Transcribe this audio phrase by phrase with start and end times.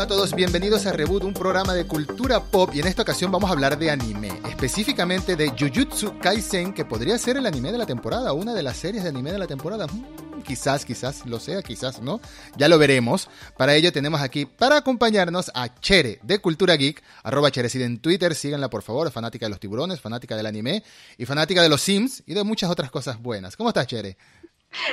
[0.00, 3.30] Hola a todos, bienvenidos a Reboot, un programa de cultura pop y en esta ocasión
[3.30, 7.76] vamos a hablar de anime, específicamente de Jujutsu Kaisen, que podría ser el anime de
[7.76, 9.86] la temporada, una de las series de anime de la temporada.
[9.88, 12.18] Mm, quizás, quizás lo sea, quizás no,
[12.56, 13.28] ya lo veremos.
[13.58, 18.34] Para ello tenemos aquí, para acompañarnos, a Chere de Cultura Geek, arroba Cherecid en Twitter,
[18.34, 20.82] síganla por favor, fanática de los tiburones, fanática del anime
[21.18, 23.54] y fanática de los Sims y de muchas otras cosas buenas.
[23.54, 24.16] ¿Cómo estás, Chere?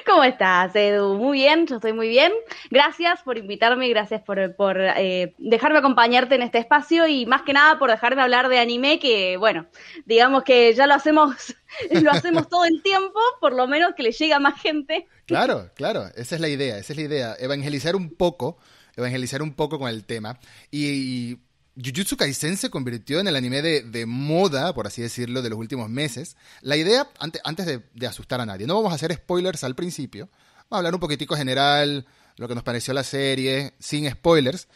[0.06, 1.16] ¿Cómo estás, Edu?
[1.16, 2.32] Muy bien, yo estoy muy bien.
[2.72, 7.78] Gracias por invitarme, gracias por, eh, dejarme acompañarte en este espacio y más que nada
[7.78, 9.68] por dejarme hablar de anime, que bueno,
[10.06, 11.56] digamos que ya lo hacemos,
[11.92, 15.08] lo hacemos todo el tiempo, por lo menos que le llegue a más gente.
[15.26, 18.58] Claro, claro, esa es la idea, esa es la idea, evangelizar un poco,
[18.96, 20.40] evangelizar un poco con el tema
[20.72, 21.38] y
[21.78, 25.90] Jujutsu Kaisen se convirtió en el anime de, moda, por así decirlo, de los últimos
[25.90, 26.36] meses.
[26.62, 30.72] La idea, antes, de, asustar a nadie, no vamos a hacer spoilers al principio, vamos
[30.72, 34.68] a hablar un poquitico general, lo que nos pareció la serie, sin spoilers,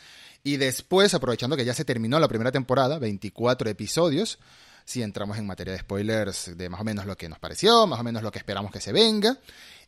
[0.44, 4.38] y después, aprovechando que ya se terminó la primera temporada, 24 episodios,
[4.86, 8.00] si entramos en materia de spoilers de más o menos lo que nos pareció, más
[8.00, 9.38] o menos lo que esperamos que se venga.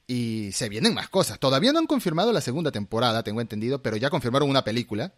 [0.05, 1.39] Y se vienen más cosas.
[1.39, 5.13] Todavía no han confirmado la segunda temporada, tengo entendido, pero ya confirmaron una película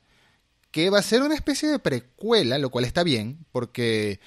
[0.76, 4.20] que va a ser una especie de precuela, lo cual está bien, porque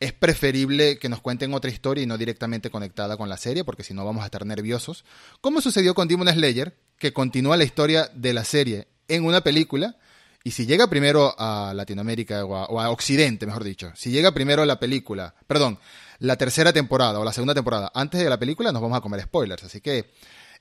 [0.00, 3.84] es preferible que nos cuenten otra historia y no directamente conectada con la serie, porque
[3.84, 5.06] si no vamos a estar nerviosos.
[5.40, 9.96] Como sucedió con Demon Slayer, que continúa la historia de la serie en una película,
[10.42, 14.34] y si llega primero a Latinoamérica o a, o a Occidente, mejor dicho, si llega
[14.34, 15.78] primero la película, perdón,
[16.18, 19.22] la tercera temporada o la segunda temporada antes de la película, nos vamos a comer
[19.22, 19.64] spoilers.
[19.64, 20.12] Así que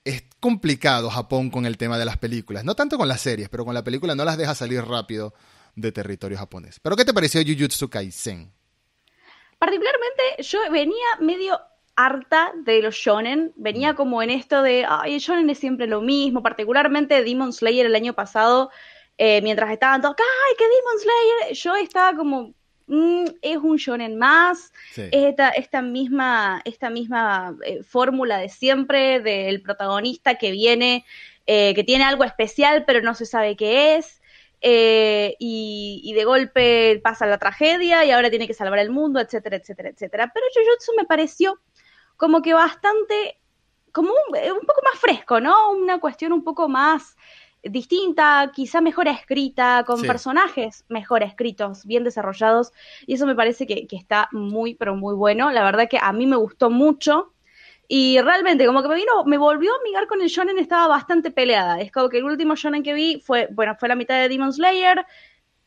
[0.05, 2.63] es complicado Japón con el tema de las películas.
[2.63, 5.33] No tanto con las series, pero con la película no las deja salir rápido
[5.75, 6.79] de territorio japonés.
[6.79, 8.51] ¿Pero qué te pareció Jujutsu Kaisen?
[9.57, 11.59] Particularmente yo venía medio
[11.95, 13.95] harta de los shonen, venía mm.
[13.95, 17.95] como en esto de, ay, el shonen es siempre lo mismo, particularmente Demon Slayer el
[17.95, 18.71] año pasado,
[19.17, 22.53] eh, mientras estaban todos, ay, que Demon Slayer, yo estaba como,
[22.93, 29.63] Mm, es un shonen más, es esta, misma, esta misma eh, fórmula de siempre del
[29.63, 31.03] protagonista que viene,
[31.47, 34.21] eh, que tiene algo especial pero no se sabe qué es,
[34.61, 39.55] eh, y, de golpe pasa la tragedia y ahora tiene que salvar el mundo, etcétera,
[39.55, 40.31] etcétera, etcétera.
[40.31, 41.59] Pero Jujutsu me pareció
[42.15, 43.39] como que bastante,
[43.91, 45.71] como un, un poco más fresco, ¿no?
[45.71, 47.17] Una cuestión un poco más
[47.63, 52.71] distinta, quizá mejor escrita, con personajes mejor escritos, bien desarrollados,
[53.07, 55.51] y eso me parece que, está muy, pero muy bueno.
[55.51, 57.33] La verdad que a mí me gustó mucho.
[57.87, 61.31] Y realmente, como que me vino, me volvió a amigar con el shonen, estaba bastante
[61.31, 61.79] peleada.
[61.81, 64.53] Es como que el último shonen que vi fue, bueno, fue la mitad de Demon
[64.53, 65.05] Slayer,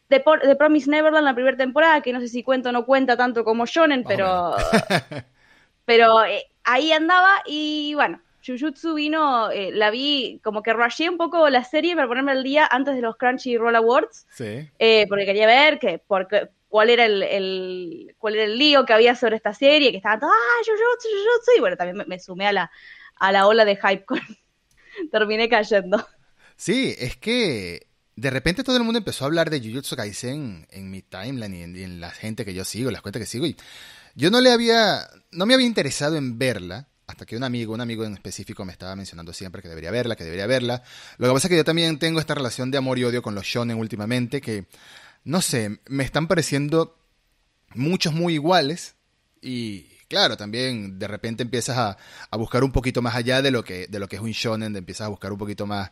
[0.09, 3.17] de, de Promise Neverland la primera temporada, que no sé si cuenta o no cuenta
[3.17, 4.56] tanto como shonen, pero,
[5.85, 11.17] pero eh, ahí andaba y bueno, Jujutsu vino, eh, la vi, como que rushé un
[11.17, 14.27] poco la serie para ponerme al día antes de los Crunchyroll Awards.
[14.31, 14.69] Sí.
[14.79, 19.15] Eh, porque quería ver que, porque, cuál era el, cuál era el lío que había
[19.15, 21.51] sobre esta serie, que estaban todos, ah, Jujutsu, Jujutsu.
[21.56, 22.71] Y bueno, también me, sumé a la,
[23.17, 24.21] a la ola de hype con...
[25.11, 26.06] Terminé cayendo.
[26.56, 30.91] Sí, es que de repente todo el mundo empezó a hablar de Jujutsu Kaisen en
[30.91, 33.47] mi timeline y en, y en la gente que yo sigo, las cuentas que sigo.
[33.47, 33.56] Y
[34.15, 37.81] yo no le había, no me había interesado en verla hasta que un amigo, un
[37.81, 40.83] amigo en específico me estaba mencionando siempre que debería verla, que debería verla.
[41.19, 43.34] Lo que pasa es que yo también tengo esta relación de amor y odio con
[43.34, 44.67] los shonen últimamente, que,
[45.25, 46.99] no sé, me están pareciendo
[47.75, 48.97] muchos muy iguales
[49.41, 51.97] y claro, también de repente empiezas a,
[52.31, 54.77] a, buscar un poquito más allá de lo que, de lo que es un shonen,
[54.77, 55.91] empiezas a buscar un poquito más,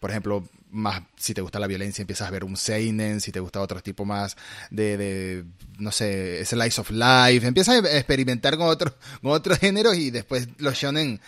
[0.00, 3.40] por ejemplo, más si te gusta la violencia, empiezas a ver un seinen, si te
[3.40, 4.36] gusta otro tipo más
[4.70, 5.44] de, de
[5.78, 10.48] no sé, slice of life, empiezas a experimentar con otros con otros géneros y después
[10.58, 11.20] los shonen,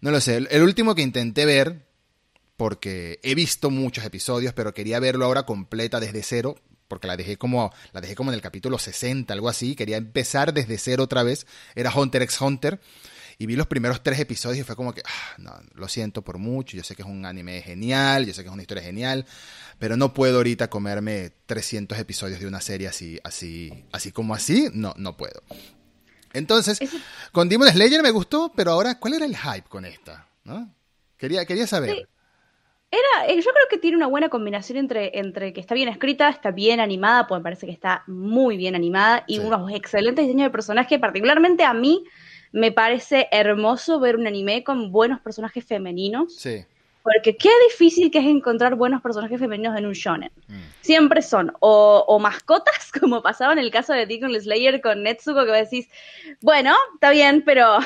[0.00, 1.88] no lo sé, el último que intenté ver
[2.58, 6.56] porque he visto muchos episodios, pero quería verlo ahora completa desde cero,
[6.88, 10.52] porque la dejé como la dejé como en el capítulo 60, algo así, quería empezar
[10.52, 12.80] desde cero otra vez, era Hunter x Hunter
[13.40, 16.38] y vi los primeros tres episodios y fue como que, ah, no, lo siento por
[16.38, 19.26] mucho, yo sé que es un anime genial, yo sé que es una historia genial,
[19.78, 24.68] pero no puedo ahorita comerme 300 episodios de una serie así, así, así como así,
[24.72, 25.40] no, no puedo.
[26.32, 26.80] Entonces,
[27.30, 30.28] con Demon Slayer me gustó, pero ahora, ¿cuál era el hype con esta?
[30.44, 30.74] ¿No?
[31.16, 32.08] Quería, quería saber.
[32.90, 36.30] Era, eh, yo creo que tiene una buena combinación entre, entre que está bien escrita,
[36.30, 40.46] está bien animada, pues me parece que está muy bien animada, y unos excelentes diseños
[40.46, 40.98] de personaje.
[40.98, 42.04] Particularmente a mí
[42.52, 46.34] me parece hermoso ver un anime con buenos personajes femeninos.
[46.34, 46.64] Sí.
[47.02, 50.30] Porque qué difícil que es encontrar buenos personajes femeninos en un shonen.
[50.46, 50.60] Mm.
[50.80, 55.52] Siempre son o, mascotas, como pasaba en el caso de Demon Slayer con Netsuko, que
[55.52, 55.88] decís,
[56.40, 57.78] bueno, está bien, pero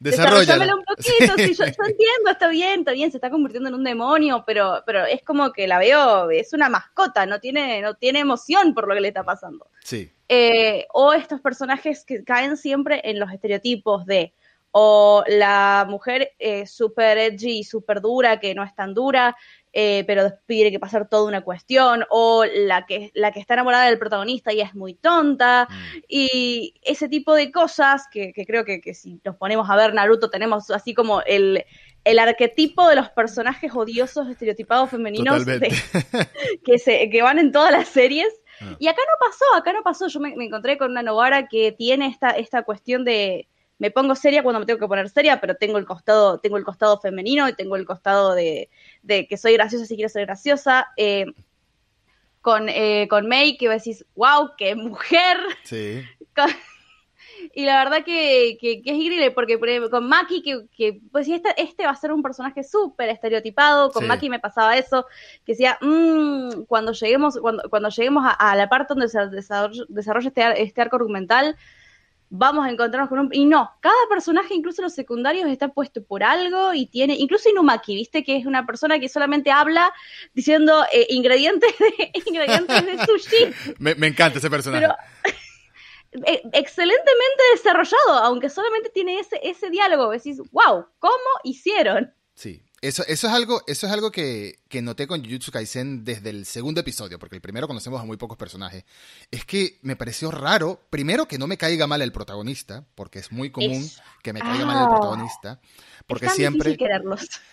[0.00, 1.54] Desarrollamelo un poquito, sí.
[1.54, 5.22] yo, entiendo, está bien, está bien, se está convirtiendo en un demonio, pero, pero es
[5.22, 9.02] como que la veo, es una mascota, no tiene, no tiene emoción por lo que
[9.02, 9.68] le está pasando.
[9.84, 10.10] Sí.
[10.28, 14.32] Eh, o estos personajes que caen siempre en los estereotipos de
[14.72, 19.36] o la mujer eh, súper edgy y súper dura que no es tan dura,
[19.72, 23.86] eh, pero tiene que pasar toda una cuestión, o la que, la que está enamorada
[23.86, 25.98] del protagonista y es muy tonta, mm.
[26.08, 30.70] y ese tipo de cosas que, creo que, si nos ponemos a ver Naruto tenemos
[30.70, 31.64] así como el,
[32.04, 35.44] el arquetipo de los personajes odiosos, estereotipados femeninos
[36.64, 38.28] que, se, que van en todas las series.
[38.60, 38.76] Ah.
[38.78, 40.08] Y acá no pasó, acá no pasó.
[40.08, 43.48] Yo me, me encontré con una Novara que tiene esta, esta cuestión de,
[43.80, 46.64] me pongo seria cuando me tengo que poner seria, pero tengo el costado, tengo el
[46.64, 48.68] costado femenino y tengo el costado de,
[49.06, 50.88] que soy graciosa si quiero ser graciosa.
[50.96, 51.26] Eh,
[52.42, 55.36] con, eh, con May, que decís, wow, qué mujer.
[55.64, 56.02] Sí.
[57.54, 59.58] y la verdad que, que, es increíble, porque
[59.90, 64.06] con Maki, que, que pues este, este va a ser un personaje súper estereotipado, con
[64.06, 65.06] Maki me pasaba eso,
[65.44, 69.18] que decía, mmm, cuando lleguemos, cuando, cuando lleguemos a, la parte donde se
[69.88, 71.56] desarrolla, este, este arco argumental,
[72.30, 73.28] vamos a encontrarnos con un...
[73.32, 77.14] Y no, cada personaje, incluso los secundarios, está puesto por algo y tiene...
[77.14, 78.24] Incluso Inumaki, ¿viste?
[78.24, 79.92] Que es una persona que solamente habla
[80.32, 83.76] diciendo eh, ingredientes, de, ingredientes de sushi.
[83.78, 84.86] me, encanta ese personaje.
[86.12, 90.10] Eh, excelentemente desarrollado, aunque solamente tiene ese, ese diálogo.
[90.10, 92.14] Decís, wow, ¿cómo hicieron?
[92.34, 96.30] Sí, eso, eso, es algo, eso es algo que, que, noté con Jujutsu Kaisen desde
[96.30, 98.84] el segundo episodio, porque el primero conocemos a muy pocos personajes.
[99.30, 103.32] Es que me pareció raro, primero, que no me caiga mal el protagonista, porque es
[103.32, 103.88] muy común
[104.22, 104.88] que me caiga mal el ah.
[104.90, 105.60] protagonista.
[106.06, 106.76] Porque siempre.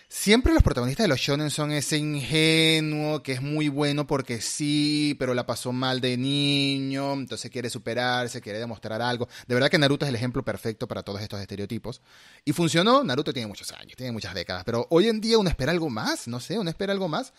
[0.09, 5.15] Siempre los protagonistas de los shonen son ese ingenuo que es muy bueno porque sí,
[5.19, 9.27] pero la pasó mal de niño, entonces quiere superarse, quiere demostrar algo.
[9.47, 12.01] De verdad que Naruto es el ejemplo perfecto para todos estos estereotipos.
[12.45, 15.71] Y funcionó, Naruto tiene muchos años, tiene muchas décadas, pero hoy en día uno espera
[15.71, 17.33] algo más, no sé, uno espera algo más.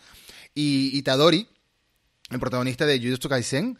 [0.53, 1.47] Y Itadori,
[2.29, 3.77] el protagonista de Jujutsu Kaisen,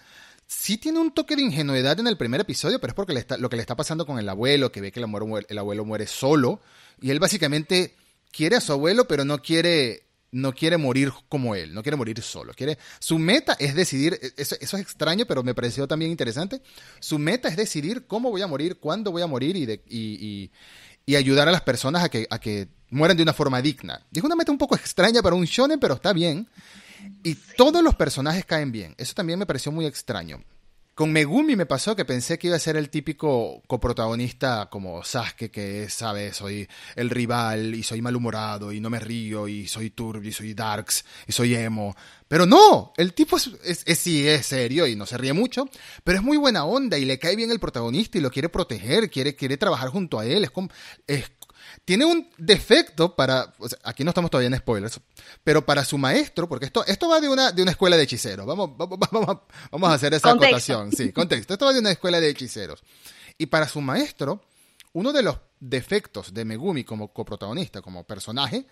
[0.48, 3.56] sí tiene un toque de ingenuidad en el primer episodio, pero es porque lo que
[3.56, 6.62] le está pasando con el abuelo, que ve que el abuelo muere solo
[7.02, 7.96] y él básicamente
[8.32, 12.22] quiere a su abuelo, pero no quiere, no quiere morir como él, no quiere morir
[12.22, 12.54] solo.
[12.54, 16.62] Quiere, su meta es decidir, eso, es extraño, pero me pareció también interesante.
[17.00, 20.26] Su meta es decidir cómo voy a morir, cuándo voy a morir y, de, y,
[20.26, 20.52] y,
[21.16, 24.06] ayudar a las personas a que, a que mueran de una forma digna.
[24.12, 26.48] es una meta un poco extraña para un shonen, pero está bien.
[27.24, 28.96] Y todos los personajes caen bien.
[28.98, 30.44] Eso también me pareció muy extraño.
[31.00, 35.50] Con Megumi me pasó que pensé que iba a ser el típico coprotagonista como Sasuke,
[35.50, 36.68] que sabe, soy
[36.98, 41.06] el rival y soy malhumorado y no me río y soy turbio y soy darks
[41.26, 41.96] y soy emo.
[42.28, 45.70] Pero no, el tipo es, es, sí es serio y no se ríe mucho,
[46.04, 49.10] pero es muy buena onda y le cae bien el protagonista y lo quiere proteger,
[49.10, 50.44] quiere, quiere trabajar junto a él.
[50.44, 50.68] Es, como,
[51.08, 51.32] es
[51.90, 53.52] tiene un defecto para,
[53.84, 55.00] aquí no estamos todavía en spoilers,
[55.44, 58.46] pero para su maestro, porque esto, esto va de una, de una escuela de hechiceros,
[58.46, 59.00] vamos, vamos,
[59.72, 62.84] vamos, a hacer esa acotación, sí, contexto, esto va de una escuela de hechiceros.
[63.40, 64.44] Y para su maestro,
[64.94, 68.68] uno de los defectos de Megumi como coprotagonista, como personaje,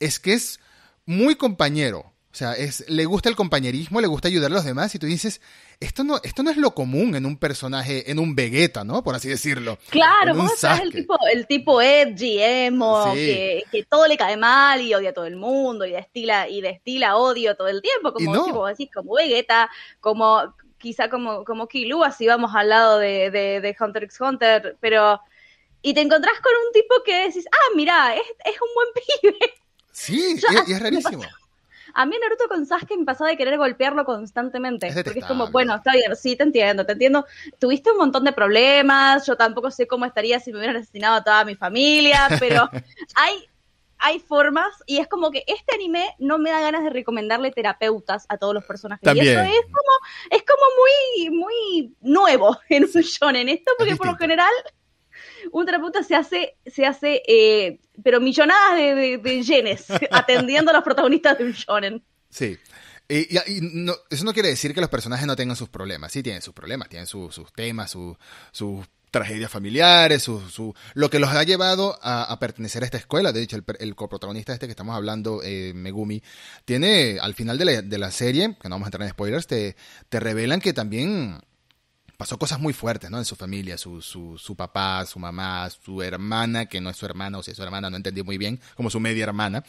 [0.00, 0.58] es que es
[1.04, 4.92] muy compañero, o sea, es, le gusta el compañerismo, le gusta ayudar a los demás
[4.96, 5.40] y tú dices,
[5.78, 9.04] esto no, esto no es lo común en un personaje, en un Vegeta, ¿no?
[9.04, 9.78] Por así decirlo.
[9.88, 14.80] Claro, vos es el tipo, el tipo edgy, emo, que, que, todo le cae mal
[14.80, 18.44] y odia a todo el mundo y destila, y destila odio todo el tiempo, como
[18.44, 23.76] tipo, decís, como Vegeta, como quizá como, como Killua, así vamos al lado de, de,
[23.78, 25.20] Hunter x Hunter, pero...
[25.82, 28.88] Y te encontrás con un tipo que decís, ah, mira, es, es un buen
[29.38, 29.54] pibe.
[29.92, 30.36] Sí,
[30.66, 31.22] y, es rarísimo.
[31.94, 34.90] A mí Naruto con Sasuke me pasaba de querer golpearlo constantemente.
[35.04, 37.24] porque es como, bueno, está bien, sí, te entiendo, te entiendo.
[37.58, 41.24] Tuviste un montón de problemas, yo tampoco sé cómo estaría si me hubieran asesinado a
[41.24, 42.68] toda mi familia, pero
[43.14, 43.48] hay
[43.98, 48.26] hay formas y es como que este anime no me da ganas de recomendarle terapeutas
[48.28, 49.02] a todos los personajes.
[49.02, 49.26] También.
[49.26, 49.92] Y eso es como,
[50.30, 54.52] es como muy, muy nuevo en un shonen esto, porque por lo general
[55.54, 60.82] un terapeuta se hace, se hace eh, pero millonadas de, de, yenes atendiendo a los
[60.82, 62.04] protagonistas de un shonen.
[62.28, 62.58] Sí.
[63.08, 63.36] Y,
[64.10, 66.10] eso no quiere decir que los personajes no tengan sus problemas.
[66.10, 71.44] Sí, tienen sus problemas, tienen sus temas, sus tragedias familiares, su, lo que los ha
[71.44, 73.30] llevado a, pertenecer a esta escuela.
[73.30, 76.20] De hecho, el, coprotagonista este que estamos hablando, eh, Megumi,
[76.64, 79.46] tiene al final de la, de la, serie, que no vamos a entrar en spoilers,
[79.46, 79.76] te,
[80.08, 81.38] te revelan que también
[82.16, 83.18] pasó cosas muy fuertes, ¿no?
[83.18, 87.06] En su familia, su, su, su, papá, su mamá, su hermana, que no es su
[87.06, 89.64] hermana, o si es su hermana, no entendí muy bien, como su media hermana.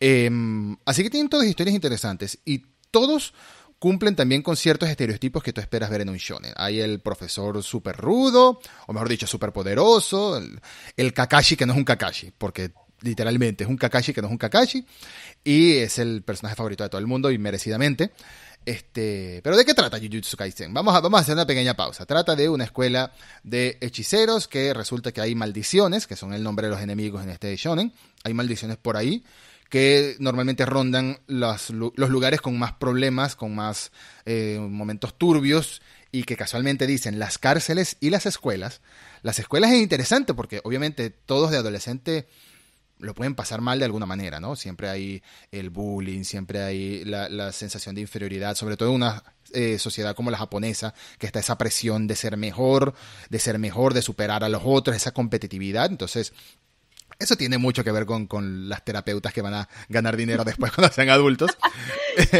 [0.00, 3.34] Em, así que tienen todas historias interesantes y todos
[3.78, 6.52] cumplen también con ciertos estereotipos que tú esperas ver en un shonen.
[6.56, 10.60] Hay el profesor súper rudo, o mejor dicho, súper poderoso, el,
[10.96, 12.70] el, Kakashi que no es un Kakashi, porque
[13.00, 14.86] literalmente es un Kakashi que no es un Kakashi,
[15.42, 18.12] y es el personaje favorito de todo el mundo y merecidamente.
[18.64, 20.72] Este, pero ¿de qué trata Jujutsu Kaisen?
[20.72, 22.06] Vamos a, vamos a hacer una pequeña pausa.
[22.06, 26.68] Trata de una escuela de hechiceros que resulta que hay maldiciones, que son el nombre
[26.68, 27.92] de los enemigos en este shonen.
[28.24, 29.24] Hay maldiciones por ahí
[29.72, 33.90] que normalmente rondan los, los lugares con más problemas, con más
[34.26, 38.82] eh, momentos turbios y que casualmente dicen las cárceles y las escuelas.
[39.22, 42.28] Las escuelas es interesante porque obviamente todos de adolescente
[43.02, 44.56] lo pueden pasar mal de alguna manera, ¿no?
[44.56, 49.78] Siempre hay el bullying, siempre hay la, sensación de inferioridad, sobre todo en una eh,
[49.78, 52.94] sociedad como la japonesa, que está esa presión de ser mejor,
[53.28, 55.90] de ser mejor, de superar a los otros, esa competitividad.
[55.90, 56.32] Entonces,
[57.22, 60.72] eso tiene mucho que ver con, con, las terapeutas que van a ganar dinero después
[60.72, 61.50] cuando sean adultos.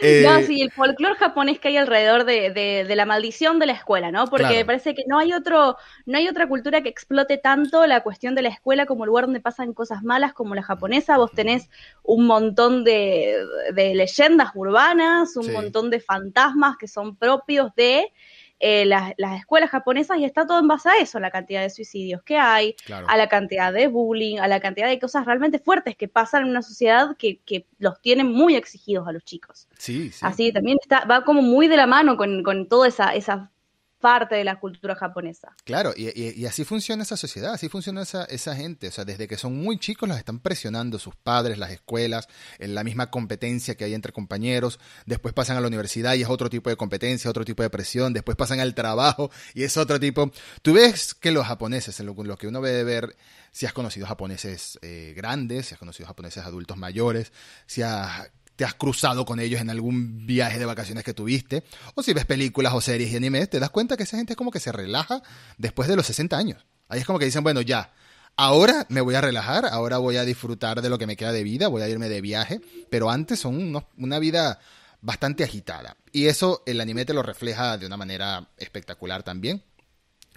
[0.00, 3.72] eh, no, sí, el folclore japonés que hay alrededor de, de, la maldición de la
[3.72, 4.26] escuela, ¿no?
[4.26, 8.02] Porque me parece que no hay otro, no hay otra cultura que explote tanto la
[8.02, 11.16] cuestión de la escuela como el lugar donde pasan cosas malas como la japonesa.
[11.16, 11.68] Vos tenés
[12.02, 13.44] un montón de,
[13.74, 18.12] de leyendas urbanas, un montón de fantasmas que son propios de
[18.60, 21.70] eh, las, escuelas japonesas y está todo en base a eso, a la cantidad de
[21.70, 25.96] suicidios que hay, a la cantidad de bullying, a la cantidad de cosas realmente fuertes
[25.96, 29.68] que pasan en una sociedad que, que los tiene muy exigidos a los chicos.
[29.78, 30.20] Sí, sí.
[30.22, 33.50] Así también está, va como muy de la mano con, con toda esa, esa
[34.04, 35.56] parte de la cultura japonesa.
[35.64, 38.88] Claro, y, así funciona esa sociedad, así funciona esa, esa, gente.
[38.88, 42.74] O sea, desde que son muy chicos los están presionando sus padres, las escuelas, en
[42.74, 44.78] la misma competencia que hay entre compañeros.
[45.06, 48.12] Después pasan a la universidad y es otro tipo de competencia, otro tipo de presión.
[48.12, 50.30] Después pasan al trabajo y es otro tipo.
[50.60, 53.16] Tú ves que los japoneses, lo, lo que uno debe ver,
[53.52, 57.32] si has conocido japoneses eh, grandes, si has conocido japoneses adultos mayores,
[57.64, 62.02] si has te has cruzado con ellos en algún viaje de vacaciones que tuviste, o
[62.02, 64.50] si ves películas o series y animes, te das cuenta que esa gente es como
[64.50, 65.22] que se relaja
[65.58, 66.64] después de los 60 años.
[66.88, 67.92] Ahí es como que dicen, bueno, ya,
[68.36, 71.42] ahora me voy a relajar, ahora voy a disfrutar de lo que me queda de
[71.42, 74.60] vida, voy a irme de viaje, pero antes son una vida
[75.00, 75.96] bastante agitada.
[76.12, 79.62] Y eso el anime te lo refleja de una manera espectacular también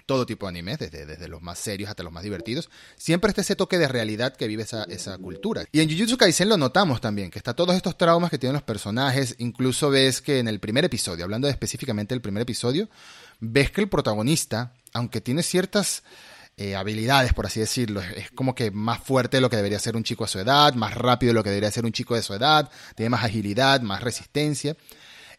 [0.08, 3.42] todo tipo de animes, desde, desde los más serios hasta los más divertidos, siempre está
[3.42, 5.66] ese toque de realidad que vive esa, esa cultura.
[5.70, 8.62] Y en Jujutsu Kaisen lo notamos también, que está todos estos traumas que tienen los
[8.62, 12.88] personajes, incluso ves que en el primer episodio, hablando específicamente del primer episodio,
[13.38, 16.02] ves que el protagonista, aunque tiene ciertas...
[16.60, 18.00] Eh, habilidades, por así decirlo.
[18.00, 20.74] Es como que más fuerte de lo que debería ser un chico a su edad,
[20.74, 23.80] más rápido de lo que debería ser un chico de su edad, tiene más agilidad,
[23.80, 24.76] más resistencia.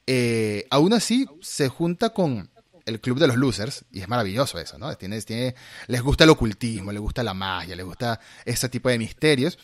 [0.08, 2.50] Eh, aún así, se junta con,
[2.90, 4.90] el club de los losers, y es maravilloso eso, ¿no?
[5.88, 9.58] Les gusta el ocultismo, les gusta la magia, les gusta ese tipo de misterios.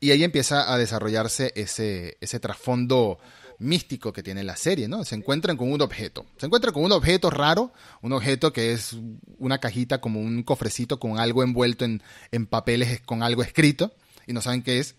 [0.00, 3.18] Y ahí empieza a desarrollarse ese, ese trasfondo
[3.58, 5.04] místico que tiene la serie, ¿no?
[5.04, 6.26] Se encuentran con un objeto.
[6.36, 8.96] Se encuentran con un objeto raro, un objeto que es
[9.38, 12.02] una cajita como un cofrecito con algo envuelto en,
[12.32, 13.94] en papeles con algo escrito,
[14.26, 14.96] y no saben qué es.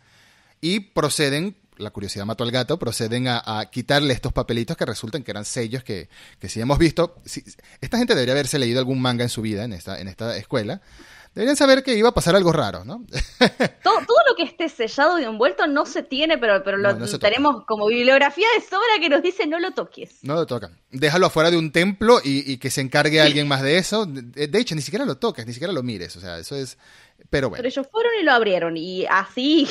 [0.61, 5.31] Y proceden la curiosidad mató al gato, proceden a, quitarle estos papelitos que resultan que
[5.31, 7.21] eran sellos que, que si hemos visto,
[7.81, 10.81] esta gente debería haberse leído algún manga en su vida en esta, en esta escuela.
[11.35, 13.05] Deberían saber que iba a pasar algo raro, ¿no?
[13.83, 17.65] todo, todo, lo que esté sellado y envuelto no se tiene, pero, pero lo tenemos
[17.65, 20.19] como bibliografía de sobra que nos dice no lo toques.
[20.23, 20.79] No lo tocan.
[20.91, 24.05] Déjalo afuera de un templo y, que se encargue alguien más de eso.
[24.05, 26.15] De, hecho, ni siquiera lo toques, ni siquiera lo mires.
[26.15, 26.77] O sea, eso es.
[27.29, 27.59] Pero bueno.
[27.59, 29.67] Pero ellos fueron y lo abrieron y así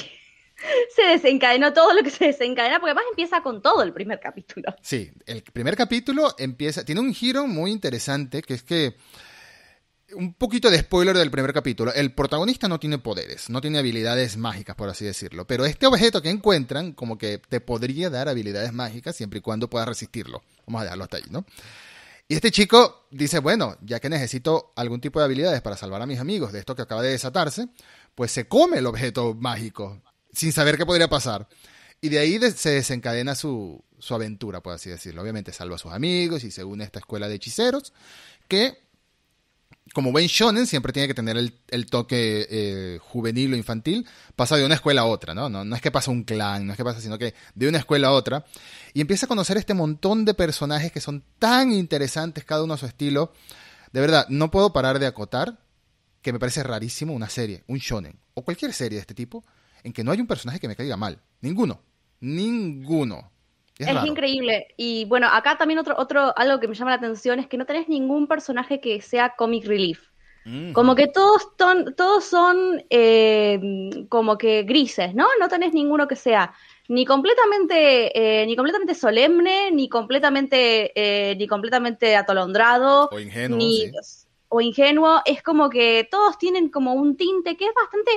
[0.95, 4.75] se desencadenó todo lo que se desencadena, porque además empieza con todo el primer capítulo.
[4.83, 8.97] Sí, el primer capítulo empieza, tiene un giro muy interesante, que es que,
[10.15, 14.37] un poquito de spoiler del primer capítulo, el protagonista no tiene poderes, no tiene habilidades
[14.37, 18.73] mágicas, por así decirlo, pero este objeto que encuentran, como que te podría dar habilidades
[18.73, 20.43] mágicas siempre y cuando puedas resistirlo.
[20.67, 21.45] Vamos a dejarlo hasta ahí, ¿no?
[22.27, 26.07] Y este chico dice, bueno, ya que necesito algún tipo de habilidades para salvar a
[26.07, 27.69] mis amigos de esto que acaba de desatarse,
[28.15, 30.01] pues se come el objeto mágico
[30.35, 31.49] sin saber qué podría pasar.
[32.01, 35.23] Y de ahí se desencadena su, su aventura, por así decirlo.
[35.23, 37.95] Obviamente salva a sus amigos y se une a esta escuela de hechiceros
[38.47, 38.77] que,
[39.95, 44.07] como buen shonen, siempre tiene que tener el, toque eh, juvenil o infantil.
[44.37, 45.49] Pasa de una escuela a otra, ¿no?
[45.49, 45.65] ¿no?
[45.65, 48.09] No es que pasa un clan, no es que pasa, sino que de una escuela
[48.09, 48.45] a otra.
[48.93, 52.79] Y empieza a conocer este montón de personajes que son tan interesantes, cada uno a
[52.79, 53.33] su estilo.
[53.93, 55.59] De verdad, no puedo parar de acotar
[56.21, 59.45] que me parece rarísimo una serie, un shonen, o cualquier serie de este tipo,
[59.85, 61.21] en que no hay un personaje que me caiga mal.
[61.41, 61.81] Ninguno.
[62.21, 63.31] Ninguno.
[63.79, 64.69] Es, increíble.
[64.77, 67.67] Y bueno, acá también otro, otro, algo que me llama la atención es que no
[67.67, 70.01] tenés ningún personaje que sea comic relief.
[70.75, 73.59] Como que todos, todos son eh,
[74.11, 75.27] como que grises, ¿no?
[75.41, 76.53] No tenés ninguno que sea
[76.89, 83.91] ni completamente, eh, ni completamente solemne, ni completamente, eh, ni completamente atolondrado, O ingenuo, ni,
[84.03, 84.27] sí.
[84.49, 85.23] o ingenuo.
[85.25, 88.11] Es como que todos tienen como un tinte que es bastante,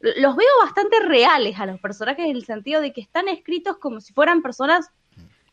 [0.00, 4.00] los veo bastante reales a los personajes en el sentido de que están escritos como
[4.00, 4.90] si fueran personas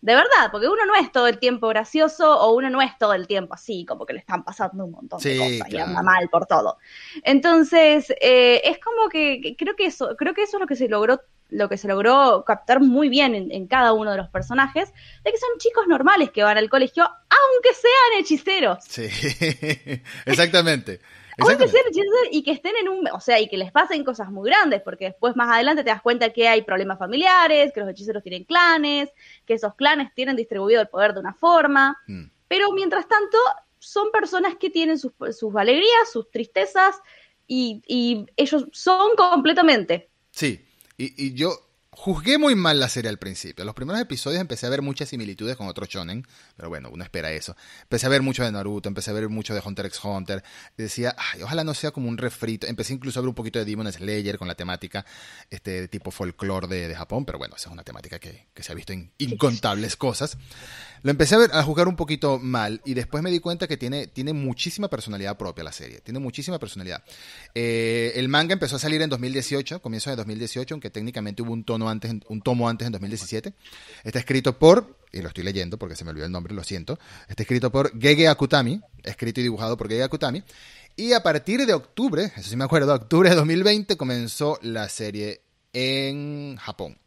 [0.02, 3.14] de verdad, porque uno no es todo el tiempo gracioso o uno no es todo
[3.14, 6.04] el tiempo así, como que le están pasando un montón Sí, de cosas y anda
[6.04, 6.78] mal por todo.
[7.24, 10.76] Entonces, eh, es como que, que creo que eso, creo que eso es lo que
[10.76, 14.30] se logró, lo que se logró captar muy bien en, en cada uno de los
[14.30, 18.84] personajes, de que son chicos normales que van al colegio, aunque sean hechiceros.
[18.88, 19.10] Sí,
[20.26, 21.02] exactamente.
[21.46, 24.50] Sean hechiceros y que estén en un, o sea, y que les pasen cosas muy
[24.50, 28.24] grandes, porque después más adelante te das cuenta que hay problemas familiares, que los hechiceros
[28.24, 29.10] tienen clanes,
[29.46, 32.24] que esos clanes tienen distribuido el poder de una forma, Mm.
[32.48, 33.38] pero mientras tanto
[33.78, 37.00] son personas que tienen sus, sus alegrías, sus tristezas,
[37.48, 40.10] y, y ellos son completamente.
[40.32, 40.66] Sí,
[40.98, 41.67] y, y yo
[41.98, 43.66] juzgué muy mal la serie al principio.
[43.66, 46.26] Los primeros episodios empecé a ver muchas similitudes con otros shonen,
[46.56, 47.56] pero bueno, uno espera eso.
[47.82, 50.44] Empecé a ver mucho de Naruto, empecé a ver mucho de Hunter x Hunter.
[50.78, 52.68] Decía, ay, ojalá no sea como un refrito.
[52.68, 55.06] Empecé incluso a ver un poquito de Demon Slayer con la temática
[55.50, 58.62] este de tipo folclore de, de Japón, pero bueno, esa es una temática que, que
[58.62, 60.38] se ha visto en incontables cosas.
[61.04, 63.78] Lo empecé a ver, a jugar un poquito mal y después me di cuenta que
[63.78, 66.02] tiene, tiene muchísima personalidad propia la serie.
[66.02, 67.04] Tiene muchísima personalidad.
[67.56, 71.64] Eh, el manga empezó a salir en 2018, comienzo de 2018, aunque técnicamente hubo un
[71.64, 73.54] tono antes, un tomo antes en 2017.
[74.04, 77.00] Está escrito por, y lo estoy leyendo porque se me olvidó el nombre, lo siento.
[77.28, 80.44] Está escrito por Gege Akutami, escrito y dibujado por Gege Akutami.
[80.96, 85.42] Y a partir de octubre, eso sí me acuerdo, octubre de 2020 comenzó la serie
[85.74, 86.98] en Japón.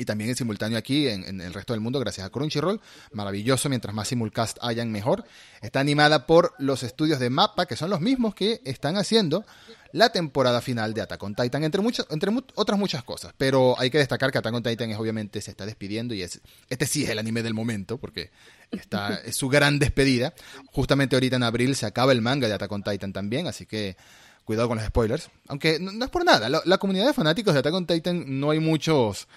[0.00, 2.80] Y también en simultáneo aquí en, el resto del mundo, gracias a Crunchyroll.
[3.12, 5.24] Maravilloso, mientras más simulcast hayan, mejor.
[5.60, 9.44] Está animada por los estudios de Mappa, que son los mismos que están haciendo
[9.92, 13.34] la temporada final de Attack on Titan, entre, muchas, entre otras muchas cosas.
[13.36, 16.40] Pero hay que destacar que Attack on Titan es, obviamente se está despidiendo y es
[16.70, 18.30] este sí es el anime del momento, porque
[18.70, 20.32] está, es su gran despedida.
[20.72, 23.98] Justamente ahorita en abril se acaba el manga de Attack on Titan también, así que
[24.46, 25.28] cuidado con los spoilers.
[25.48, 28.40] Aunque no, no es por nada, la, la comunidad de fanáticos de Attack on Titan
[28.40, 29.28] no hay muchos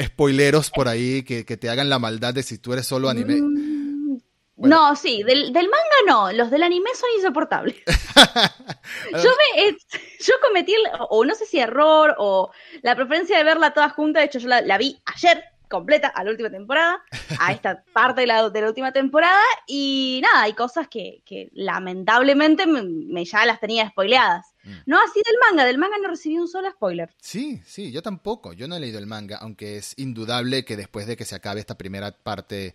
[0.00, 3.36] spoileros por ahí que, que te hagan la maldad de si tú eres solo anime.
[3.40, 4.18] Mm,
[4.54, 4.76] Bueno.
[4.76, 7.76] No, sí, del, del manga no, los del anime son insoportables.
[9.12, 9.76] yo me, eh,
[10.20, 12.50] yo cometí, el- o no sé si error, o
[12.82, 16.22] la preferencia de verla toda junta, de hecho yo la, la vi ayer completa a
[16.22, 17.02] la última temporada,
[17.40, 21.48] a esta parte de la, de la última temporada, y nada, hay cosas que, que
[21.54, 24.46] lamentablemente me, me ya las tenía spoileadas.
[24.64, 24.70] Mm.
[24.86, 27.10] No así del manga, del manga no recibí un solo spoiler.
[27.20, 28.52] Sí, sí, yo tampoco.
[28.52, 31.58] Yo no he leído el manga, aunque es indudable que después de que se acabe
[31.60, 32.74] esta primera parte,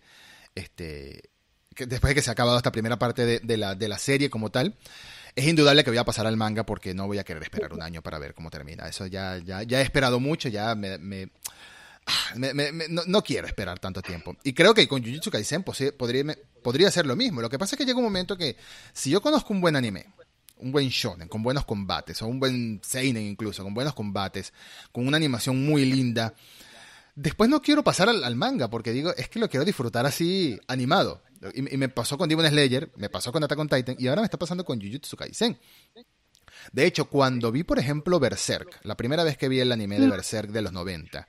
[0.54, 1.30] este,
[1.74, 3.98] que después de que se ha acabado esta primera parte de, de la, de la
[3.98, 4.74] serie como tal,
[5.36, 7.80] es indudable que voy a pasar al manga porque no voy a querer esperar un
[7.82, 8.88] año para ver cómo termina.
[8.88, 11.30] Eso ya, ya, ya he esperado mucho, ya me, me-
[12.36, 14.36] me- me- me- no, no quiero esperar tanto tiempo.
[14.44, 17.40] Y creo que con Jujutsu Kaisen posi- podría, podría ser lo mismo.
[17.40, 18.56] Lo que pasa es que llega un momento que
[18.92, 20.06] si yo conozco un buen anime,
[20.58, 24.52] un buen shonen, con buenos combates, o un buen seinen incluso, con buenos combates,
[24.92, 26.34] con una animación muy linda,
[27.14, 30.58] después no quiero pasar al, al manga, porque digo, es que lo quiero disfrutar así,
[30.66, 31.22] animado.
[31.54, 34.22] Y, y me pasó con Demon Slayer, me pasó con Attack on Titan, y ahora
[34.22, 35.56] me está pasando con Jujutsu Kaisen.
[36.72, 40.08] De hecho, cuando vi, por ejemplo, Berserk, la primera vez que vi el anime de
[40.08, 41.28] Berserk de los 90,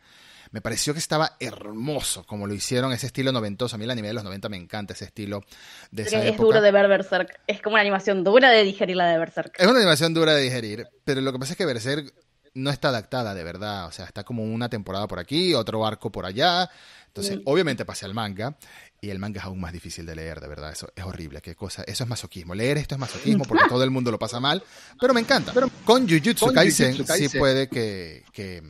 [0.51, 3.75] me pareció que estaba hermoso como lo hicieron, ese estilo noventoso.
[3.75, 5.43] A mí el anime de los 90 me encanta, ese estilo
[5.91, 6.43] de esa Es época.
[6.43, 9.53] duro de ver Berserk, es como una animación dura de digerir la de Berserk.
[9.59, 12.13] Es una animación dura de digerir, pero lo que pasa es que Berserk
[12.55, 13.85] no está adaptada de verdad.
[13.87, 16.69] O sea, está como una temporada por aquí, otro arco por allá.
[17.07, 17.41] Entonces, Mm.
[17.45, 18.55] obviamente pasé al manga.
[19.01, 20.71] Y el manga es aún más difícil de leer, de verdad.
[20.71, 21.41] Eso es horrible.
[21.41, 21.83] Qué cosa.
[21.87, 22.53] Eso es masoquismo.
[22.53, 24.61] Leer esto es masoquismo porque todo el mundo lo pasa mal.
[24.99, 25.53] Pero me encanta.
[25.85, 28.61] con Jujutsu con Kaisen, Jujutsu sí puede que, que,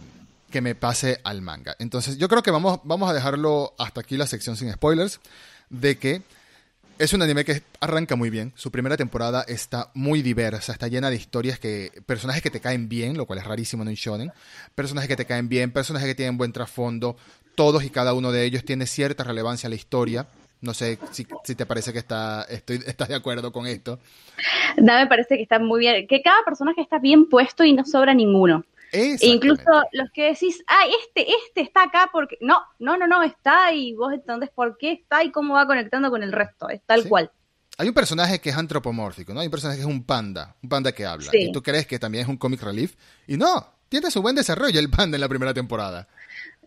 [0.50, 1.76] que me pase al manga.
[1.80, 5.20] Entonces, yo creo que vamos, vamos a dejarlo hasta aquí la sección sin spoilers.
[5.70, 6.24] De que
[7.00, 8.52] es un anime que arranca muy bien.
[8.56, 11.92] Su primera temporada está muy diversa, está llena de historias que.
[12.06, 14.32] personajes que te caen bien, lo cual es rarísimo en un shonen.
[14.76, 17.16] Personajes que te caen bien, personajes que tienen buen trasfondo.
[17.56, 20.28] Todos y cada uno de ellos tiene cierta relevancia a la historia.
[20.62, 24.00] No sé si, te parece que está, estoy, estás de acuerdo con esto.
[24.78, 27.86] No, me parece que está muy bien, que cada personaje está bien puesto y no
[27.86, 28.66] sobra ninguno.
[28.92, 32.38] E incluso los que decís, ah, este, este está acá porque.
[32.42, 36.10] No, no, no, no, está y vos entendés por qué está y cómo va conectando
[36.10, 36.70] con el resto.
[36.70, 37.10] Es tal Sí.
[37.10, 37.32] cual.
[37.78, 39.40] Hay un personaje que es antropomórfico, ¿no?
[39.40, 41.32] Hay un personaje que es un panda, un panda que habla.
[41.32, 41.44] Sí.
[41.44, 42.96] Y tú crees que también es un comic relief.
[43.26, 46.08] Y no, tiene su buen desarrollo el panda en la primera temporada.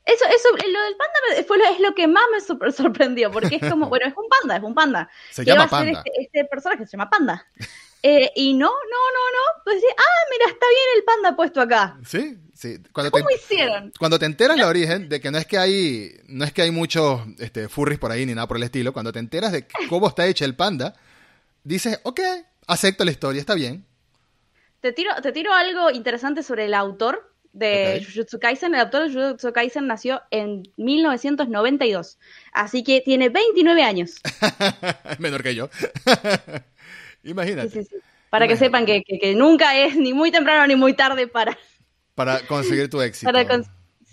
[0.05, 3.57] Eso, eso, lo del panda fue lo, es lo que más me super sorprendió, porque
[3.61, 5.11] es como, bueno, es un panda, es un panda.
[5.31, 6.03] Se ¿Qué llama panda.
[6.05, 7.47] Este, este personaje se llama panda.
[8.03, 9.63] Eh, y no, no, no, no.
[9.65, 11.97] Pues ah, mira, está bien el panda puesto acá.
[12.05, 12.79] Sí, sí.
[12.93, 13.93] Cuando ¿Cómo hicieron?
[13.99, 16.71] Cuando te enteras la origen de que no es que hay, no es que hay
[16.73, 20.09] muchos este, furries por ahí ni nada por el estilo, cuando te enteras de cómo
[20.09, 20.95] está hecho el panda,
[21.63, 22.21] dices, ok,
[22.67, 23.87] acepto la historia, está bien.
[24.81, 28.75] Te tiro, te tiro algo interesante sobre el autor de Jujutsu Kaisen.
[28.75, 32.19] El autor de Jujutsu Kaisen nació en 1992,
[32.53, 34.21] así que tiene 29 años.
[35.21, 35.69] Menor que yo.
[37.23, 37.87] Imagínate.
[38.31, 39.03] Para que sepan que,
[39.37, 41.57] nunca es ni muy temprano ni muy tarde para...
[42.15, 43.31] Para conseguir tu éxito.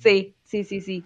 [0.02, 1.04] Sí, sí, sí, sí.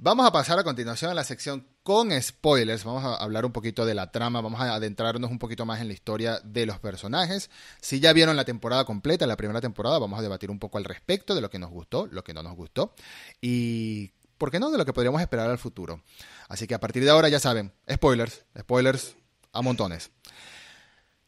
[0.00, 2.84] Vamos a pasar a continuación a la sección con spoilers.
[2.84, 5.88] Vamos a hablar un poquito de la trama, vamos a adentrarnos un poquito más en
[5.88, 7.50] la historia de los personajes.
[7.80, 10.84] Si ya vieron la temporada completa, la primera temporada, vamos a debatir un poco al
[10.84, 12.94] respecto de lo que nos gustó, lo que no nos gustó
[13.40, 16.02] y, ¿por qué no?, de lo que podríamos esperar al futuro.
[16.48, 19.16] Así que a partir de ahora ya saben, spoilers, spoilers
[19.52, 20.12] a montones.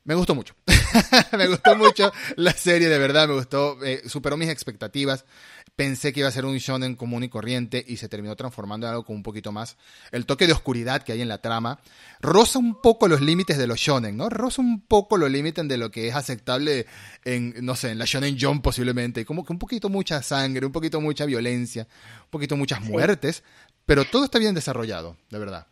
[0.05, 0.55] Me gustó mucho.
[1.37, 5.27] me gustó mucho la serie, de verdad, me gustó, eh, superó mis expectativas.
[5.77, 8.93] Pensé que iba a ser un shonen común y corriente y se terminó transformando en
[8.93, 9.77] algo con un poquito más.
[10.11, 11.81] El toque de oscuridad que hay en la trama
[12.21, 14.31] roza un poco los límites de los shonen, ¿no?
[14.31, 16.87] Roza un poco los límites de lo que es aceptable
[17.25, 19.25] en, no sé, en la shonen Jump posiblemente.
[19.27, 21.87] Como que un poquito mucha sangre, un poquito mucha violencia,
[22.25, 23.43] un poquito muchas muertes,
[23.85, 25.69] pero todo está bien desarrollado, de verdad.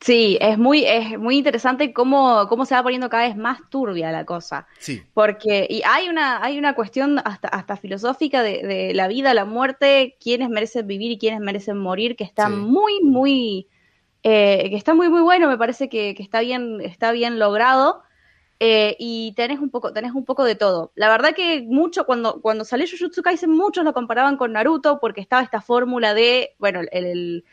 [0.00, 4.12] Sí, es muy, es muy interesante cómo, cómo se va poniendo cada vez más turbia
[4.12, 4.68] la cosa.
[4.78, 5.02] Sí.
[5.12, 9.44] Porque y hay una, hay una cuestión hasta, hasta filosófica de, de la vida, la
[9.44, 13.66] muerte, quiénes merecen vivir y quiénes merecen morir, que está muy, muy,
[14.22, 18.02] eh, que está muy, muy bueno, me parece que, que está bien, está bien logrado.
[18.60, 20.90] Eh, y tenés un poco, tenés un poco de todo.
[20.96, 25.20] La verdad que mucho, cuando, cuando salió Jujutsu Kaisen, muchos lo comparaban con Naruto, porque
[25.20, 27.44] estaba esta fórmula de, bueno, el el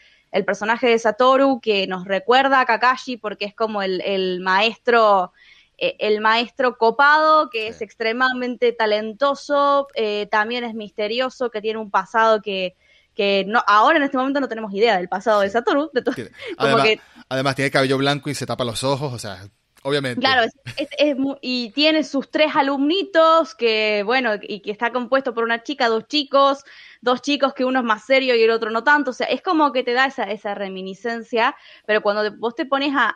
[0.46, 5.32] personaje de Satoru que nos recuerda a Kakashi porque es como el, maestro
[5.78, 11.92] eh, el maestro copado, que es extremadamente talentoso, eh, también es misterioso, que tiene un
[11.92, 12.76] pasado que,
[13.14, 15.92] que no, ahora en este momento no tenemos idea del pasado de Satoru.
[17.30, 19.48] además, tiene cabello blanco y se tapa los ojos, o sea,
[19.86, 20.20] obviamente.
[20.20, 20.50] Claro,
[21.42, 26.08] y tiene sus tres alumnitos, que bueno, y que está compuesto por una chica, dos
[26.08, 26.64] chicos,
[27.02, 29.44] dos chicos que uno es más serio y el otro no tanto, o sea, es
[29.44, 33.16] como que te da esa, esa reminiscencia, pero cuando vos te pones a,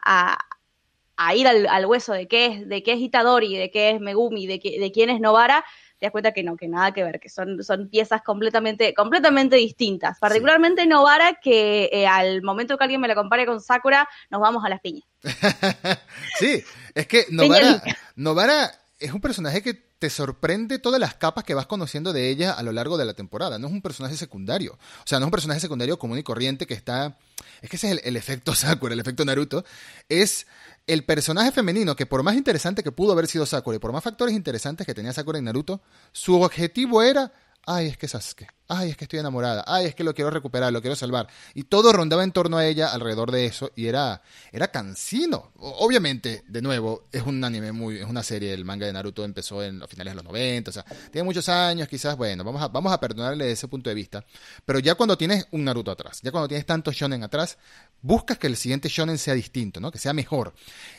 [1.17, 3.99] a, ir al, al, hueso de qué es, de qué es Itadori, de qué es
[3.99, 5.65] Megumi, de, qué, de quién es Novara,
[5.99, 9.57] te das cuenta que no, que nada que ver, que son, son piezas completamente, completamente
[9.57, 10.17] distintas.
[10.19, 14.63] Particularmente Novara, que eh, al momento que alguien me la compare con Sakura, nos vamos
[14.63, 15.03] a las piñas.
[16.39, 16.63] sí,
[16.95, 17.83] es que Novara,
[18.15, 22.53] Novara es un personaje que te sorprende todas las capas que vas conociendo de ella
[22.53, 23.59] a lo largo de la temporada.
[23.59, 24.73] No es un personaje secundario.
[24.73, 27.17] O sea, no es un personaje secundario común y corriente que está.
[27.61, 29.65] Es que ese es el, el efecto Sakura, el efecto Naruto.
[30.07, 30.47] Es
[30.89, 34.03] el personaje femenino que por más interesante que pudo haber sido Sakura y por más
[34.03, 37.31] factores interesantes que tenía Sakura en Naruto, su objetivo era
[37.65, 40.71] ay, es que Sasuke, ay, es que estoy enamorada, ay, es que lo quiero recuperar,
[40.71, 41.27] lo quiero salvar.
[41.53, 45.51] Y todo rondaba en torno a ella, alrededor de eso, y era, era cansino.
[45.57, 49.63] Obviamente, de nuevo, es un anime muy, es una serie, el manga de Naruto empezó
[49.63, 52.67] en los finales de los 90, o sea, tiene muchos años, quizás, bueno, vamos a,
[52.67, 54.25] vamos a perdonarle desde ese punto de vista.
[54.65, 57.57] Pero ya cuando tienes un Naruto atrás, ya cuando tienes tantos shonen atrás,
[58.01, 59.91] buscas que el siguiente shonen sea distinto, ¿no?
[59.91, 60.53] Que sea mejor.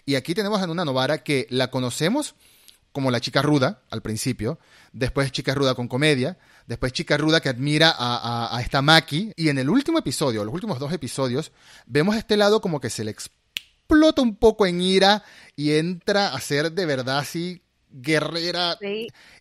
[0.05, 2.35] Y aquí tenemos a una Novara que la conocemos
[2.93, 4.59] como la chica ruda al principio,
[4.93, 9.59] después chica ruda con comedia, después chica ruda que admira a, esta Maki, y en
[9.59, 11.53] el último episodio, los últimos dos episodios,
[11.87, 15.23] vemos este lado como que se le explota un poco en ira
[15.57, 18.79] y entra a ser de verdad así guerrera.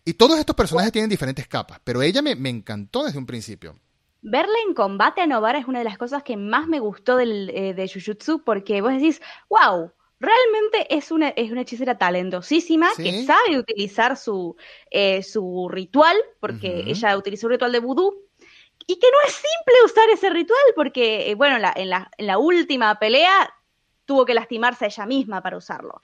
[0.04, 3.76] Y todos estos personajes tienen diferentes capas, pero ella me, encantó desde un principio.
[4.22, 7.50] Verla en combate a Novara es una de las cosas que más me gustó del,
[7.50, 13.24] eh, de Jujutsu, porque vos decís, wow, realmente es una, es una hechicera talentosísima que
[13.24, 14.54] sabe utilizar su,
[14.90, 18.14] eh, su ritual, porque ella utilizó un ritual de vudú,
[18.86, 22.26] y que no es simple usar ese ritual, porque, eh, bueno, la, en, la, en
[22.26, 23.52] la última pelea
[24.04, 26.02] tuvo que lastimarse a ella misma para usarlo.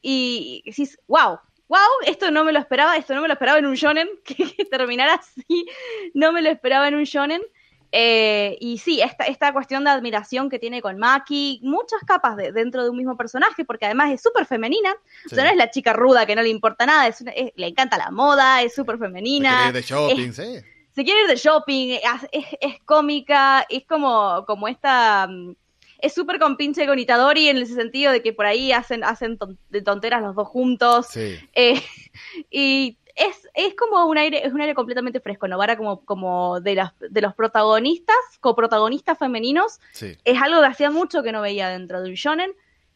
[0.00, 3.66] Y decís, wow, wow, esto no me lo esperaba, esto no me lo esperaba en
[3.66, 5.66] un shonen, que, que terminara así,
[6.14, 7.42] no me lo esperaba en un shonen.
[7.90, 12.52] Eh, y sí, esta, esta cuestión de admiración que tiene con Maki, muchas capas de,
[12.52, 14.94] dentro de un mismo personaje, porque además es súper femenina.
[15.26, 17.96] O sea, no es la chica ruda que no le importa nada, es, le encanta
[17.96, 19.50] la moda, es súper femenina.
[19.50, 20.64] Se quiere ir de shopping, sí.
[20.92, 21.98] Se quiere ir de shopping,
[22.32, 25.26] es, es cómica, es como, como esta.
[25.28, 25.54] Mm,
[26.00, 29.38] es súper con pinche con Itadori en ese sentido de que por ahí hacen, hacen
[29.68, 31.06] de tonteras los dos juntos.
[31.10, 31.36] Sí.
[31.54, 31.82] Eh,
[32.50, 36.76] y es, es como un aire, es un aire completamente fresco, Novara como, como de,
[36.76, 42.00] las, de los protagonistas, coprotagonistas femeninos, es algo que hacía mucho que no veía dentro
[42.00, 42.52] de un shonen.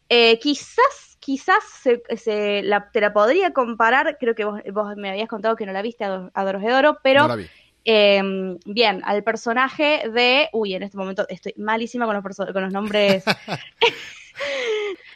[0.08, 5.10] Eh, quizás, quizás se, se la, te la podría comparar, creo que vos, vos, me
[5.10, 7.22] habías contado que no la viste a, a Dorohedoro, pero...
[7.22, 7.46] No la vi.
[7.84, 8.22] Eh,
[8.64, 10.48] bien, al personaje de.
[10.52, 13.24] Uy, en este momento estoy malísima con los, con los nombres.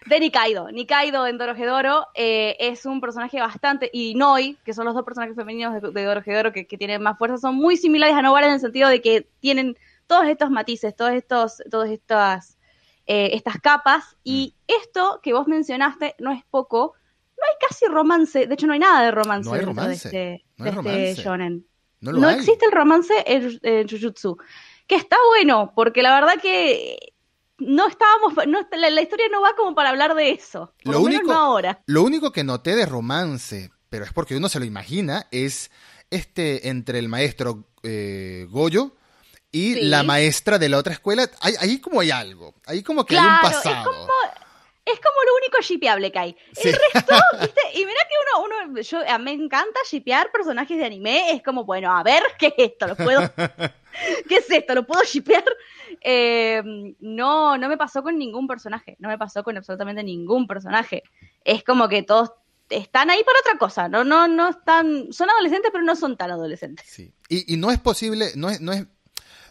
[0.07, 0.71] de Nikaido.
[0.71, 3.91] Nikaido en Dorohedoro eh, es un personaje bastante.
[3.93, 7.19] Y Noi, que son los dos personajes femeninos de, de Dorohedoro que, que, tienen más
[7.19, 9.77] fuerza, son muy similares a Nobara en el sentido de que tienen
[10.07, 12.59] todos estos matices, todos estos, todas estas,
[13.07, 14.17] eh, estas capas.
[14.23, 14.73] Y mm.
[14.83, 16.95] esto que vos mencionaste no es poco.
[17.39, 20.09] No hay casi romance, de hecho no hay nada de romance, no hay romance.
[20.09, 21.11] de este, no de romance.
[21.11, 21.67] este shonen.
[22.01, 24.39] No, no existe el romance en, en, Jujutsu.
[24.87, 27.15] Que está bueno, porque la verdad que
[27.59, 30.73] no estábamos, no, la, la, historia no va como para hablar de eso.
[30.83, 31.83] Por lo, lo único, no ahora.
[31.87, 35.71] Lo único que noté de romance, pero es porque uno se lo imagina, es
[36.11, 38.93] este entre el maestro eh, Goyo
[39.51, 39.81] y sí.
[39.83, 41.31] la maestra de la otra escuela.
[41.41, 43.77] Ahí, ahí como hay algo, ahí como que claro, hay un pasado.
[43.77, 44.09] Es como,
[44.85, 46.37] es como lo único shipeable que hay.
[46.63, 47.61] El resto, ¿viste?
[47.75, 51.43] Y mira que uno, uno, yo, a mí me encanta shipear personajes de anime, es
[51.43, 52.87] como, bueno, a ver, ¿qué es esto?
[52.87, 53.21] ¿Lo puedo?
[54.29, 54.75] ¿Qué es esto?
[54.75, 55.45] ¿Lo puedo shipear?
[56.01, 56.63] Eh,
[57.01, 61.03] no, no me pasó con ningún personaje, no me pasó con absolutamente ningún personaje.
[61.45, 62.33] Es como que todos
[62.69, 66.31] están ahí para otra cosa, no, no, no están, son adolescentes, pero no son tan
[66.31, 66.87] adolescentes.
[66.89, 67.13] Sí.
[67.29, 68.87] Y, no es posible, no es, no es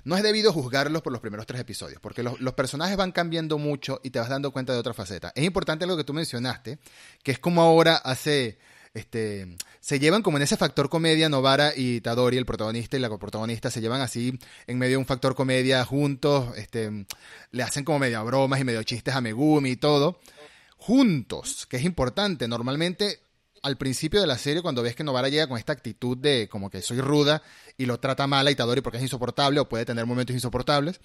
[0.04, 3.58] no es debido juzgarlos por los primeros tres episodios, porque los, los, personajes van cambiando
[3.58, 5.32] mucho y te vas dando cuenta de otra faceta.
[5.34, 6.78] Es importante lo que tú mencionaste,
[7.24, 8.60] que es como ahora hace,
[8.94, 13.08] este, se llevan como en ese factor comedia, Novara y Tadori, el protagonista y la
[13.08, 17.06] coprotagonista, se llevan así en medio de un factor comedia juntos, este,
[17.52, 20.20] le hacen como medio bromas y medio chistes a Megumi y todo,
[20.78, 22.48] juntos, que es importante.
[22.48, 23.20] Normalmente
[23.66, 26.70] al principio de la serie, cuando ves que Novara llega con esta actitud de como
[26.70, 27.42] que soy ruda
[27.78, 31.02] y lo trata mal a Itadori porque es insoportable o puede tener momentos insoportables,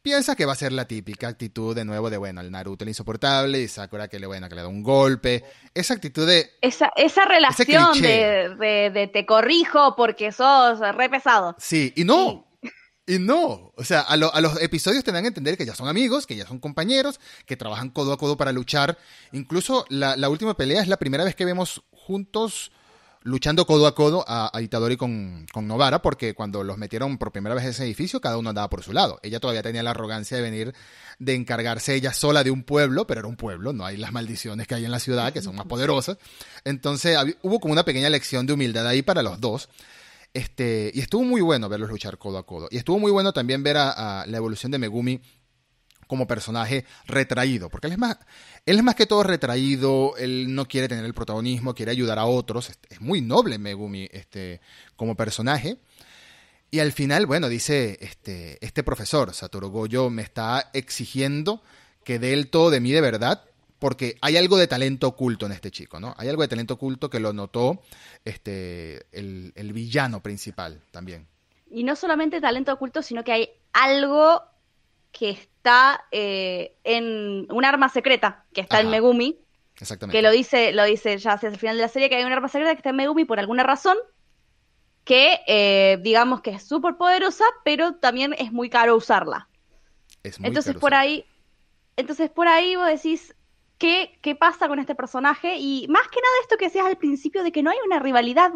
[0.00, 2.90] piensas que va a ser la típica actitud de nuevo de, bueno, el Naruto el
[2.90, 5.42] insoportable y Sakura que le, bueno, que le da un golpe.
[5.74, 6.52] Esa actitud de...
[6.60, 11.56] Esa, esa relación de, de, de, te corrijo porque sos re pesado.
[11.58, 12.30] Sí, y no.
[12.30, 12.53] Sí.
[13.06, 15.74] Y no, o sea, a, lo, a, los episodios te dan a entender que ya
[15.74, 18.96] son amigos, que ya son compañeros, que trabajan codo a codo para luchar.
[19.32, 22.72] Incluso la, la última pelea es la primera vez que vemos juntos
[23.24, 27.32] luchando codo a codo a, a Itadori con, con, Novara, porque cuando los metieron por
[27.32, 29.18] primera vez en ese edificio, cada uno andaba por su lado.
[29.22, 30.74] Ella todavía tenía la arrogancia de venir,
[31.18, 34.66] de encargarse ella sola de un pueblo, pero era un pueblo, no hay las maldiciones
[34.66, 36.18] que hay en la ciudad, que son más poderosas.
[36.64, 39.68] Entonces hubo como una pequeña lección de humildad ahí para los dos.
[40.34, 42.68] Este, y estuvo muy bueno verlos luchar codo a codo.
[42.72, 45.20] Y estuvo muy bueno también ver a, la evolución de Megumi
[46.08, 48.18] como personaje retraído, porque él es más,
[48.66, 52.26] él es más que todo retraído, él no quiere tener el protagonismo, quiere ayudar a
[52.26, 54.60] otros, es muy noble Megumi este,
[54.96, 55.78] como personaje.
[56.70, 61.62] Y al final, bueno, dice este, este profesor, Satoru Goyo, me está exigiendo
[62.02, 63.44] que dé el todo de mí de verdad,
[63.84, 66.14] porque hay algo de talento oculto en este chico, ¿no?
[66.16, 67.82] Hay algo de talento oculto que lo notó
[68.24, 71.28] este, el, el villano principal también.
[71.70, 74.42] Y no solamente talento oculto, sino que hay algo
[75.12, 78.84] que está eh, en un arma secreta, que está Ajá.
[78.84, 79.38] en Megumi.
[79.78, 80.16] Exactamente.
[80.16, 82.32] Que lo dice, lo dice ya hacia el final de la serie, que hay un
[82.32, 83.98] arma secreta que está en Megumi por alguna razón,
[85.04, 89.46] que eh, digamos que es súper poderosa, pero también es muy caro usarla.
[90.22, 91.26] Es muy entonces caro por ahí,
[91.98, 93.34] entonces por ahí vos decís,
[93.78, 95.56] ¿qué, ¿qué pasa con este personaje?
[95.56, 98.52] Y más que nada esto que decías al principio de que no hay una rivalidad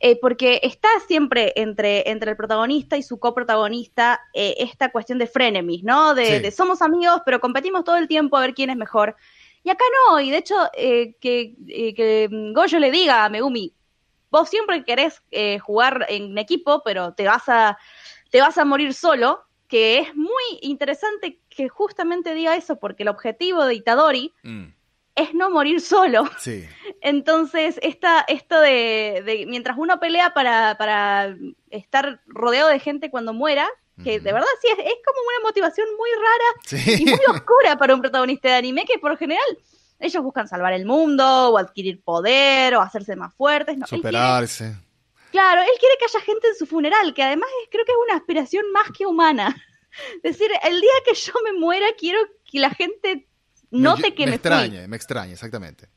[0.00, 5.26] eh, porque está siempre entre, entre el protagonista y su coprotagonista eh, esta cuestión de
[5.26, 6.14] frenemies, ¿no?
[6.14, 6.38] De, Sí.
[6.40, 9.16] de, somos amigos, pero competimos todo el tiempo a ver quién es mejor.
[9.64, 13.74] Y acá no, y de hecho, eh, que, que Goyo le diga a Megumi,
[14.30, 15.20] vos siempre querés
[15.60, 17.76] jugar en equipo, pero te vas a,
[18.30, 23.08] te vas a morir solo, que es muy interesante que justamente diga eso, porque el
[23.10, 24.64] objetivo de Itadori Mm,
[25.14, 26.28] es no morir solo.
[26.38, 26.64] sí,
[27.02, 31.36] Entonces, esta, esto de, de mientras uno pelea para, para
[31.70, 33.68] estar rodeado de gente cuando muera,
[34.04, 37.02] que de verdad sí es, es como una motivación muy rara sí.
[37.02, 39.42] y muy oscura para un protagonista de anime que por general
[39.98, 43.76] ellos buscan salvar el mundo o adquirir poder o hacerse más fuertes.
[43.76, 44.76] No, él quiere- Superarse.
[45.30, 47.98] Claro, él quiere que haya gente en su funeral, que además es- creo que es
[48.08, 49.56] una aspiración más que humana.
[50.22, 53.28] Es decir, el día que yo me muera quiero que la gente
[53.70, 54.86] note me, que me me, fui.
[54.88, 55.88] me extraña, exactamente.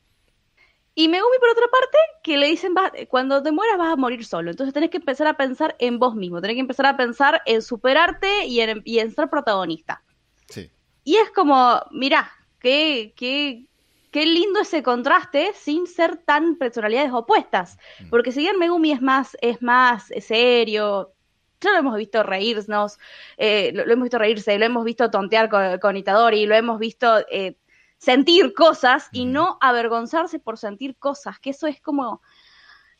[0.94, 4.24] Y Megumi, por otra parte, que le dicen, "Va- cuando te mueras vas a morir
[4.26, 4.50] solo.
[4.50, 7.62] Entonces tenés que empezar a pensar en vos mismo, tenés que empezar a pensar en
[7.62, 10.02] superarte y en, y en ser protagonista.
[10.48, 10.70] Sí.
[11.04, 13.66] Y es como, mirá, qué, qué,
[14.12, 17.78] qué lindo ese contraste sin ser tan personalidades opuestas.
[17.98, 18.10] Mm.
[18.10, 21.14] Porque si bien Megumi es más, es más serio,
[21.60, 22.98] ya lo hemos visto reírnos,
[23.38, 26.78] eh, lo, lo hemos visto reírse, lo hemos visto tontear con, con Itadori, lo hemos
[26.78, 27.56] visto eh,
[27.98, 32.20] sentir cosas y no avergonzarse por sentir cosas, que eso es como,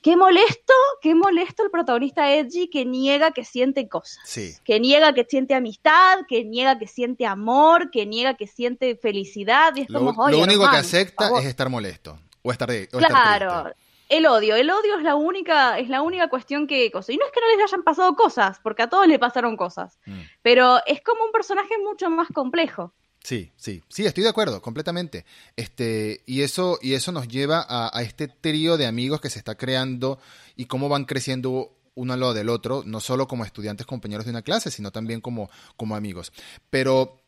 [0.02, 4.54] qué molesto, qué molesto el protagonista Edgy que niega que siente cosas, Sí.
[4.64, 9.74] que niega que siente amistad, que niega que siente amor, que niega que siente felicidad,
[9.76, 11.40] y es Lo, como, lo "Oye, único que acepta por favor".
[11.42, 12.18] es estar molesto.
[12.42, 13.72] O estar, de, o Claro,
[14.08, 17.12] el odio, el odio es la única, es la única cuestión que cosa.
[17.12, 19.98] Y no es que no les hayan pasado cosas, porque a todos le pasaron cosas.
[20.06, 20.20] Mm.
[20.42, 22.92] Pero es como un personaje mucho más complejo.
[23.22, 25.24] Sí, sí, sí, estoy de acuerdo, completamente.
[25.54, 29.54] Este, y eso, y eso nos lleva a, este trío de amigos que se está
[29.54, 30.18] creando
[30.56, 34.30] y cómo van creciendo uno al lado del otro, no solo como estudiantes compañeros de
[34.30, 36.32] una clase, sino también como, como amigos.
[36.68, 37.20] Pero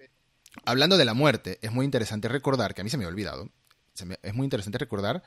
[0.64, 3.48] hablando de la muerte, es muy interesante recordar, que a mí se me ha olvidado,
[4.22, 5.22] es muy interesante recordar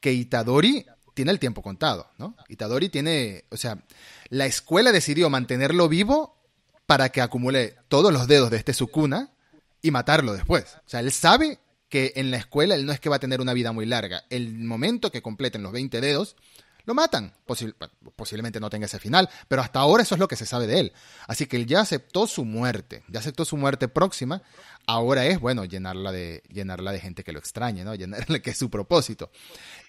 [0.00, 2.34] que Itadori tiene el tiempo contado, ¿no?
[2.48, 3.84] Itadori tiene, o sea,
[4.30, 6.38] la escuela decidió mantenerlo vivo
[6.86, 9.34] para que acumule todos los dedos de este Sukuna
[9.82, 10.76] y matarlo después.
[10.86, 13.40] O sea, él sabe que en la escuela él no es que va a tener
[13.40, 14.24] una vida muy larga.
[14.30, 16.36] El momento que completen los 20 dedos,
[16.84, 17.34] lo matan.
[17.46, 17.74] Posi-
[18.16, 20.80] posiblemente no tenga ese final, pero hasta ahora eso es lo que se sabe de
[20.80, 20.92] él.
[21.26, 24.42] Así que él ya aceptó su muerte, ya aceptó su muerte próxima.
[24.86, 27.94] Ahora es, bueno, llenarla de, llenarla de gente que lo extrañe, ¿no?
[27.96, 29.30] Llenarla que es su propósito.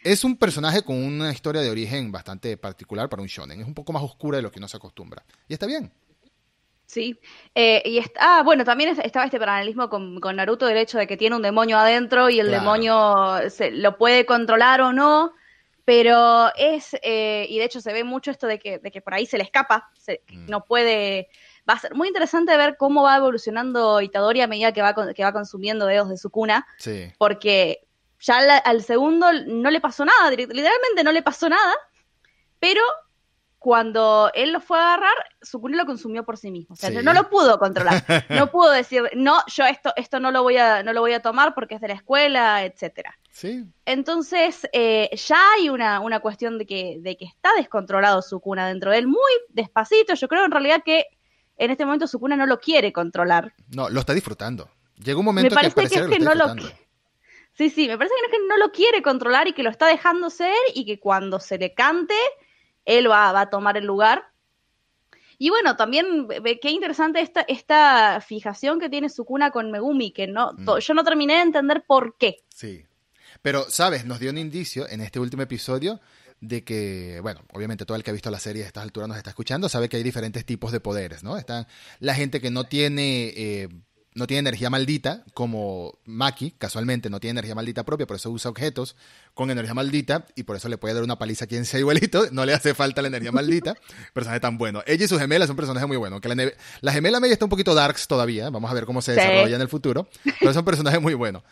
[0.03, 3.61] Es un personaje con una historia de origen bastante particular para un shonen.
[3.61, 5.23] Es un poco más oscura de lo que uno se acostumbra.
[5.47, 5.91] Y está bien.
[6.91, 7.17] Sí.
[7.55, 10.97] Eh, y está, ah, bueno, también es- estaba este paralelismo con, con Naruto del hecho
[10.97, 12.59] de que tiene un demonio adentro y el Claro.
[12.61, 15.33] demonio se, lo puede controlar o no.
[15.85, 19.13] Pero es, eh, y de hecho se ve mucho esto de que, de que por
[19.13, 20.47] ahí se le escapa, se- Mm.
[20.49, 21.29] no puede.
[21.67, 25.13] Va a ser muy interesante ver cómo va evolucionando Itadori a medida que va, con-
[25.13, 26.67] que va consumiendo dedos de su cuna.
[26.77, 27.11] Sí.
[27.17, 27.87] porque
[28.19, 31.73] ya al, al segundo no le pasó nada, literalmente no le pasó nada,
[32.59, 32.81] pero
[33.61, 36.73] cuando él lo fue a agarrar, Sukuna lo consumió por sí mismo.
[36.73, 36.97] O sea, Sí.
[37.03, 38.03] no lo pudo controlar.
[38.49, 41.21] No pudo decir, no, yo esto, esto no lo voy a, no lo voy a
[41.21, 43.19] tomar porque es de la escuela, etcétera.
[43.29, 43.63] Sí.
[43.85, 48.89] Entonces, eh, ya hay una, una cuestión de que, de que está descontrolado Sukuna dentro
[48.89, 50.15] de él, muy despacito.
[50.15, 51.05] Yo creo en realidad que
[51.57, 53.53] en este momento Sukuna no lo quiere controlar.
[53.67, 54.71] No, lo está disfrutando.
[54.95, 56.55] Llega un momento Me parece que que es que, lo no lo.
[57.53, 59.69] Sí, sí, me parece que no, es que no lo quiere controlar y que lo
[59.69, 62.15] está dejando ser y que cuando se le cante,
[62.85, 64.23] él va, va a tomar el lugar.
[65.37, 66.27] Y bueno, también
[66.61, 70.77] qué interesante esta, esta fijación que tiene Sukuna con Megumi, que no, Mm.
[70.79, 72.43] yo no terminé de entender por qué.
[72.53, 72.85] Sí.
[73.41, 74.05] Pero, ¿sabes?
[74.05, 75.99] Nos dio un indicio en este último episodio
[76.41, 79.17] de que, bueno, obviamente todo el que ha visto la serie a estas alturas nos
[79.17, 81.37] está escuchando, sabe que hay diferentes tipos de poderes, ¿no?
[81.37, 81.65] Están
[81.99, 83.69] la gente que no tiene, eh,
[84.13, 88.51] no tiene energía maldita, como Maki, casualmente no tiene energía maldita propia, por eso usa
[88.51, 88.95] objetos
[89.33, 92.25] con energía maldita y por eso le puede dar una paliza a quien sea igualito,
[92.31, 93.75] no le hace falta la energía maldita.
[94.13, 94.83] Personaje tan bueno.
[94.85, 97.73] Ella y su gemela son personajes muy buenos, la, la gemela media está un poquito
[97.73, 99.19] darks todavía, vamos a ver cómo se Sí.
[99.19, 101.43] desarrolla en el futuro, pero son personajes muy buenos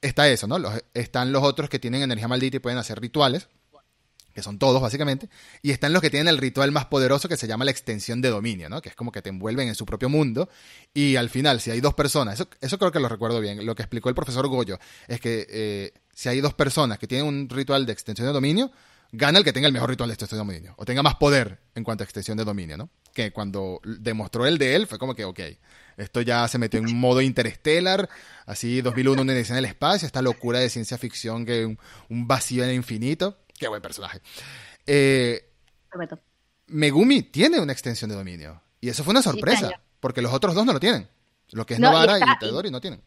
[0.00, 0.60] está eso, ¿no?
[0.60, 3.48] Los- están los otros que tienen energía maldita y pueden hacer rituales,
[4.34, 5.28] que son todos básicamente,
[5.62, 8.30] y están los que tienen el ritual más poderoso que se llama la extensión de
[8.30, 8.80] dominio, ¿no?
[8.80, 10.48] Que es como que te envuelven en su propio mundo
[10.94, 13.74] y al final, si hay dos personas, eso, eso creo que lo recuerdo bien, lo
[13.74, 17.48] que explicó el profesor Goyo, es que eh, si hay dos personas que tienen un
[17.48, 18.70] ritual de extensión de dominio,
[19.12, 21.60] gana el que tenga el mejor ritual de extensión de dominio, o tenga más poder
[21.74, 22.90] en cuanto a extensión de dominio, ¿no?
[23.14, 25.40] Que cuando demostró el de él fue como que, ok,
[25.96, 28.08] esto ya se metió en modo interstellar,
[28.46, 32.28] así 2001, una edición en el espacio, esta locura de ciencia ficción que un, un
[32.28, 33.38] vacío en el infinito.
[33.58, 34.20] Qué buen personaje.
[34.86, 35.44] Eh.
[36.66, 38.60] Megumi tiene una extensión de dominio.
[38.80, 41.08] Y eso fue una sorpresa, porque los otros dos no lo tienen.
[41.50, 43.02] Lo que es No, Novara y, está- Itadori no tienen.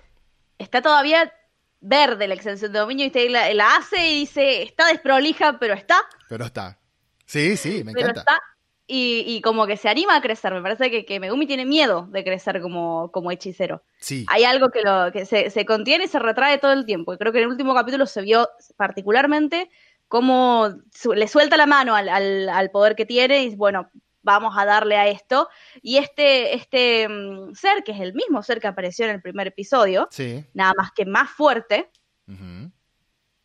[0.58, 1.32] Está todavía
[1.80, 5.74] verde la extensión de dominio y usted la, la hace y dice, está desprolija, pero
[5.74, 5.98] está,
[6.30, 6.78] Pero está.
[7.26, 8.20] Sí, sí, me pero encanta.
[8.22, 8.40] está.
[8.88, 10.54] Y, y como que se anima a crecer.
[10.54, 13.84] Me parece que, que Megumi tiene miedo de crecer como, como hechicero.
[14.00, 17.14] Sí, hay algo que, lo, que se, se contiene y se retrae todo el tiempo.
[17.14, 19.70] Y creo que en el último capítulo se vio particularmente
[20.12, 23.90] cómo su- le suelta la mano al, al, al poder que tiene y bueno,
[24.24, 25.48] vamos a darle a esto.
[25.82, 29.48] Y este, este mm, ser, que es el mismo ser que apareció en el primer
[29.48, 30.46] episodio, sí.
[30.54, 31.90] nada más que más fuerte,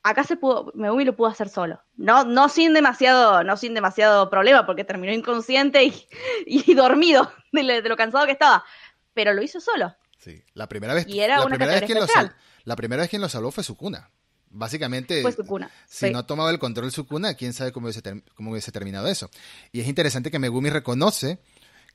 [0.02, 1.81] acá se pudo, Megumi lo pudo hacer solo.
[1.96, 6.09] No, no sin demasiado, no sin demasiado problema, porque terminó inconsciente y,
[6.46, 8.64] y dormido de lo, cansado que estaba.
[9.14, 9.94] Pero lo hizo solo.
[10.18, 10.42] Sí.
[10.55, 13.10] La primera vez, Y era la una primera vez quien lo sal- la primera vez
[13.10, 14.10] quien lo salvó fue Sukuna.
[14.51, 15.71] Básicamente, Sukuna.
[15.87, 16.13] si sí.
[16.13, 18.03] no tomaba el control Sukuna, quién sabe cómo hubiese,
[18.35, 19.31] cómo hubiese terminado eso.
[19.73, 21.40] Y es interesante que Megumi reconoce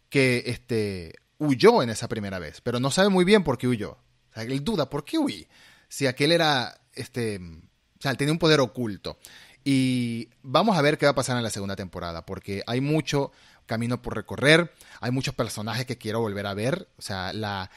[0.09, 3.91] que este, huyó en esa primera vez, pero no sabe muy bien por qué huyó.
[3.91, 5.47] O sea, él duda, ¿por qué huí?
[5.87, 9.17] Si aquel era, este, o sea, él tenía un poder oculto.
[9.63, 13.31] Y vamos a ver qué va a pasar en la segunda temporada, porque hay mucho
[13.65, 17.69] camino por recorrer, hay muchos personajes que quiero volver a ver, o sea, la,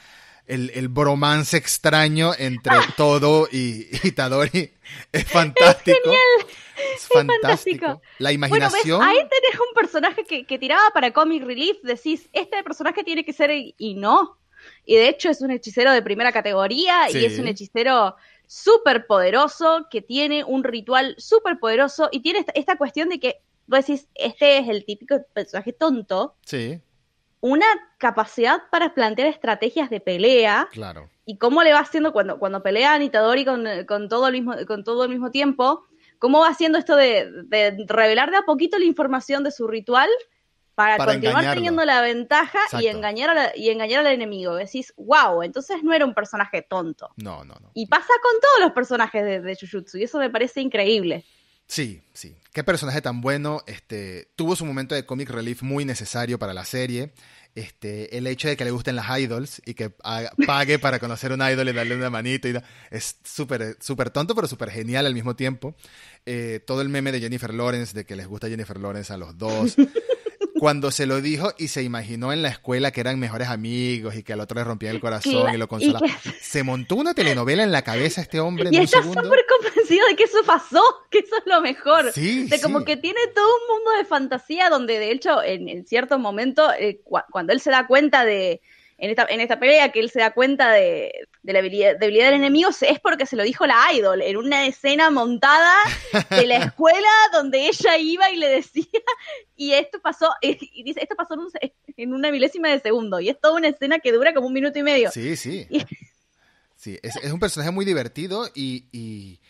[0.47, 4.71] el, el bromance extraño entre Todo y Itadori
[5.11, 5.97] es fantástico.
[5.97, 6.55] Es genial.
[6.95, 8.01] Es fantástico.
[8.19, 8.97] La imaginación.
[8.97, 9.23] Bueno, ¿ves?
[9.23, 13.33] Ahí tenés un personaje que, que, tiraba para Comic Relief, decís, este personaje tiene que
[13.33, 14.37] ser y no.
[14.85, 17.19] Y de hecho es un hechicero de primera categoría sí.
[17.19, 18.15] y es un hechicero
[18.47, 23.41] súper poderoso que tiene un ritual súper poderoso y tiene esta, esta, cuestión de que
[23.67, 26.35] vos decís, este es el típico personaje tonto.
[26.45, 26.79] Sí.
[27.45, 27.67] Una
[27.99, 30.67] capacidad para plantear estrategias de pelea.
[30.71, 31.11] Claro.
[31.25, 34.55] Y cómo le va haciendo cuando, cuando pelea a Itadori con, con, todo el mismo,
[34.65, 35.85] con todo el mismo tiempo,
[36.17, 40.09] cómo va haciendo esto de, de revelar de a poquito la información de su ritual
[40.73, 41.55] para, para continuar engañarlo.
[41.55, 44.55] teniendo la ventaja y engañar, a la, y engañar al enemigo.
[44.55, 47.11] Decís, wow, entonces no era un personaje tonto.
[47.17, 47.71] No, no, no.
[47.75, 51.23] Y pasa con todos los personajes de, de Jujutsu, y eso me parece increíble.
[51.67, 52.35] Sí, sí.
[52.53, 53.61] Qué personaje tan bueno.
[53.67, 57.11] Este, tuvo su momento de comic relief muy necesario para la serie.
[57.55, 59.89] Este, el hecho de que le gusten las idols y que
[60.45, 62.61] pague para conocer un idol y darle una manito y
[62.91, 65.75] es súper súper tonto pero súper genial al mismo tiempo.
[66.25, 69.37] Eh, todo el meme de Jennifer Lawrence, de que les gusta Jennifer Lawrence a los
[69.37, 69.75] dos.
[70.59, 74.23] cuando se lo dijo y se imaginó en la escuela que eran mejores amigos y
[74.23, 76.07] que al otro le rompía el corazón y lo consolaba.
[76.07, 76.29] Que...
[76.41, 78.69] Se montó una telenovela en la cabeza este hombre.
[78.71, 82.11] Y en está súper convencido de que eso pasó, que eso es lo mejor.
[82.11, 82.85] Sí, de como sí.
[82.85, 87.01] que tiene todo un mundo de fantasía donde de hecho en, en cierto momento, eh,
[87.03, 88.61] cu cuando él se da cuenta de,
[88.97, 92.27] en esta, en esta pelea que él se da cuenta de, de la habilidad, debilidad
[92.27, 95.75] del enemigo es porque se lo dijo la idol en una escena montada
[96.29, 98.85] de la escuela donde ella iba y le decía
[99.55, 101.51] y esto pasó y dice esto pasó en, un,
[101.97, 104.79] en una milésima de segundo y es toda una escena que dura como un minuto
[104.79, 105.11] y medio.
[105.11, 105.67] Sí sí.
[105.69, 105.79] Y...
[106.75, 109.41] sí es, es, un personaje muy divertido y, y,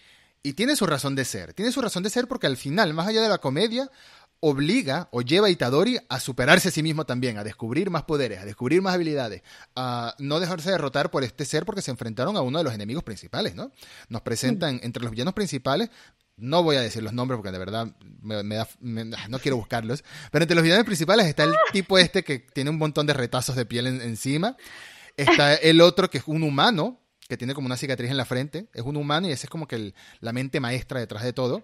[0.41, 3.07] y tiene su razón de ser tiene su razón de ser porque al final más
[3.07, 3.91] allá de la comedia
[4.39, 8.39] obliga o lleva a Itadori a superarse a sí mismo también, a descubrir más poderes,
[8.39, 9.41] a descubrir más habilidades,
[9.75, 13.03] a no dejarse derrotar por este ser porque se enfrentaron a uno de los enemigos
[13.03, 13.71] principales, ¿no?
[14.09, 15.89] Nos presentan entre los villanos principales,
[16.37, 17.87] no voy a decir los nombres porque de verdad
[18.21, 21.97] me, me da, me, no quiero buscarlos, pero entre los villanos principales está el tipo
[21.97, 24.57] este que tiene un montón de retazos de piel en, encima,
[25.17, 28.67] está el otro que es un humano, que tiene como una cicatriz en la frente,
[28.73, 31.63] es un humano y ese es como que el, la mente maestra detrás de todo.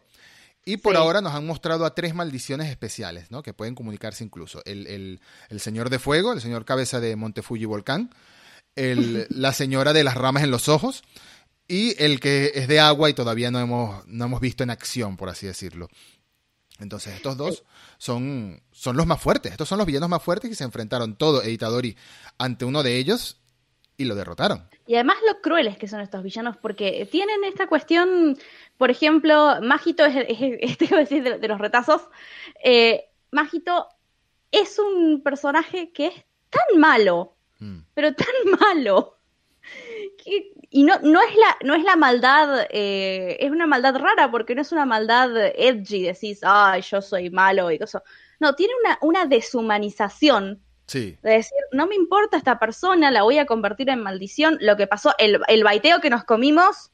[0.63, 0.97] Y por sí.
[0.97, 3.41] ahora nos han mostrado a tres maldiciones especiales, ¿no?
[3.41, 4.61] Que pueden comunicarse incluso.
[4.65, 8.13] El, el, el señor de fuego, el señor cabeza de Montefuji Volcán,
[8.75, 11.03] el, la señora de las ramas en los ojos
[11.67, 15.17] y el que es de agua y todavía no hemos, no hemos visto en acción,
[15.17, 15.89] por así decirlo.
[16.79, 17.63] Entonces estos dos
[17.97, 21.41] son, son los más fuertes, estos son los villanos más fuertes y se enfrentaron todo
[21.43, 21.95] e Itadori
[22.37, 23.40] ante uno de ellos
[24.01, 24.67] y lo derrotaron.
[24.87, 28.37] Y además lo crueles que son estos villanos, porque tienen esta cuestión,
[28.77, 32.01] por ejemplo, Mágito es, es, es decir, de, de, los retazos,
[32.63, 33.87] eh, Mágito
[34.51, 37.79] es un personaje que es tan malo, mm.
[37.93, 38.27] pero tan
[38.59, 39.17] malo,
[40.23, 44.29] que, y no, no, es la, no es la maldad, eh, es una maldad rara,
[44.31, 48.01] porque no es una maldad edgy, decís, ay, yo soy malo y eso.
[48.39, 51.17] No, tiene una, una deshumanización Sí.
[51.23, 54.57] De decir, no me importa esta persona, la voy a convertir en maldición.
[54.59, 56.91] Lo que pasó, el, el baiteo que nos comimos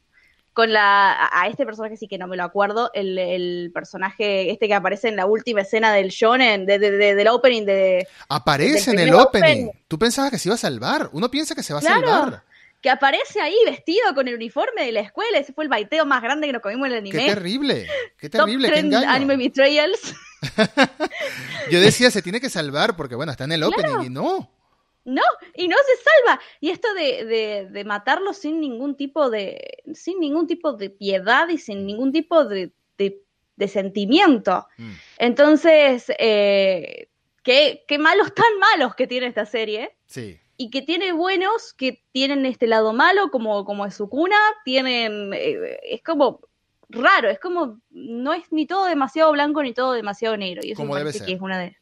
[0.53, 4.67] con la a, este personaje sí que no me lo acuerdo, el, el, personaje este
[4.67, 8.07] que aparece en la última escena del shonen, de, de, de, del opening de...
[8.29, 9.65] Aparece en el opening.
[9.65, 9.71] opening.
[9.87, 11.09] Tú pensabas que se iba a salvar.
[11.13, 12.07] Uno piensa que se va a claro.
[12.07, 12.43] salvar
[12.81, 15.39] que aparece ahí vestido con el uniforme de la escuela.
[15.39, 17.17] Ese fue el baiteo más grande que nos comimos en el anime.
[17.17, 17.87] Qué terrible,
[18.19, 19.09] qué terrible, Top qué engaño.
[19.09, 20.13] Anime Betrayals.
[21.71, 24.51] Yo decía, se tiene que salvar porque, bueno, está en el opening y no.
[25.05, 25.21] No,
[25.55, 26.41] y no se salva.
[26.59, 31.47] Y esto de, de, de, matarlo sin ningún tipo de, sin ningún tipo de piedad
[31.47, 33.21] y sin ningún tipo de, de,
[33.55, 34.67] de sentimiento.
[34.77, 34.91] Mm.
[35.17, 37.09] Entonces, eh,
[37.41, 39.95] qué, qué malos tan malos que tiene esta serie.
[40.07, 44.37] Sí y que tiene buenos que tienen este lado malo, como, como es su cuna,
[44.65, 46.41] tienen, eh, es como
[46.89, 50.61] raro, es como, no es ni todo demasiado blanco ni todo demasiado negro.
[50.63, 51.25] Y eso como debe ser.
[51.25, 51.77] que es una de...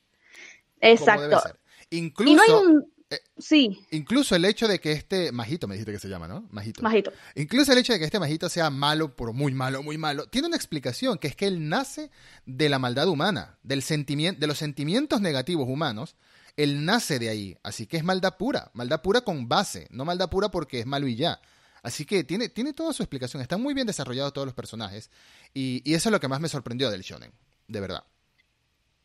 [0.81, 1.41] Exacto.
[1.89, 2.93] Incluso, y no hay un...
[3.09, 3.79] eh, sí.
[3.91, 6.47] Incluso el hecho de que este Majito, me dijiste que se llama, ¿no?
[6.51, 6.81] Majito.
[6.81, 7.11] Majito.
[7.35, 10.47] Incluso el hecho de que este Majito sea malo, por muy malo, muy malo, tiene
[10.47, 12.09] una explicación, que es que él nace
[12.45, 16.15] de la maldad humana, del sentimiento, de los sentimientos negativos humanos,
[16.57, 20.29] él nace de ahí, así que es maldad pura, maldad pura con base, no maldad
[20.29, 21.41] pura porque es malo y ya.
[21.85, 25.11] Así que tiene, tiene toda su explicación, están muy bien desarrollados todos los personajes
[25.53, 27.31] y, y, eso es lo que más me sorprendió del shonen,
[27.67, 28.03] de verdad.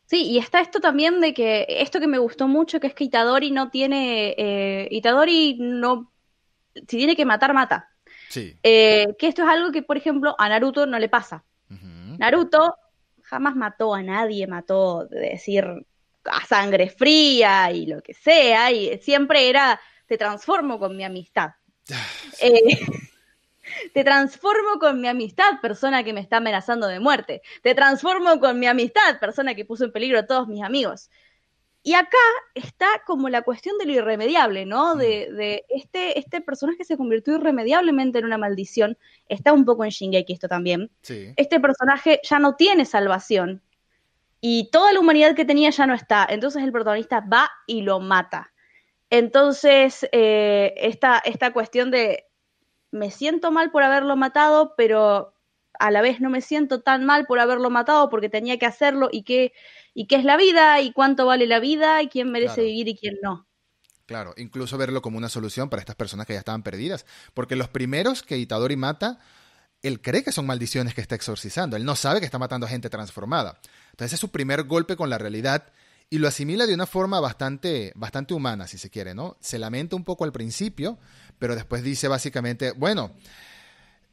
[0.06, 3.04] Sí, y está esto también de que, esto que me gustó mucho, que es que
[3.04, 6.10] Itadori no tiene, eh, Itadori no,
[6.74, 7.90] si tiene que matar, mata.
[8.30, 8.56] Sí.
[8.62, 11.44] Eh, que esto es algo que, por ejemplo, a Naruto no le pasa.
[11.68, 12.18] Uh -huh.
[12.18, 12.76] Naruto
[13.24, 15.66] jamás mató a nadie, mató, de decir,
[16.24, 21.50] a sangre fría y lo que sea, y siempre era te transformo con mi amistad.
[22.40, 22.78] Eh,
[23.94, 27.42] te transformo con mi amistad, persona que me está amenazando de muerte.
[27.62, 31.10] Te transformo con mi amistad, persona que puso en peligro a todos mis amigos.
[31.82, 32.18] Y acá
[32.54, 34.96] está como la cuestión de lo irremediable, ¿no?
[34.96, 38.98] De, de este, este personaje se convirtió irremediablemente en una maldición.
[39.28, 40.90] Está un poco en Shingeki esto también.
[41.00, 41.32] Sí.
[41.36, 43.62] Este personaje ya no tiene salvación.
[44.42, 46.26] Y toda la humanidad que tenía ya no está.
[46.28, 48.52] Entonces el protagonista va y lo mata.
[49.10, 52.26] Entonces, eh, esta, esta cuestión de
[52.92, 55.34] me siento mal por haberlo matado, pero
[55.78, 59.08] a la vez no me siento tan mal por haberlo matado porque tenía que hacerlo
[59.10, 59.52] y qué,
[59.94, 62.66] y qué es la vida y cuánto vale la vida y quién merece Claro.
[62.68, 63.46] vivir y quién no.
[64.06, 67.06] Claro, incluso verlo como una solución para estas personas que ya estaban perdidas.
[67.32, 69.20] Porque los primeros que Itadori mata,
[69.82, 71.76] él cree que son maldiciones que está exorcizando.
[71.76, 73.60] Él no sabe que está matando a gente transformada.
[73.92, 75.72] Entonces es su primer golpe con la realidad
[76.10, 79.36] y lo asimila de una forma bastante, bastante humana, si se quiere, ¿no?
[79.40, 80.98] Se lamenta un poco al principio,
[81.38, 83.12] pero después dice básicamente, bueno,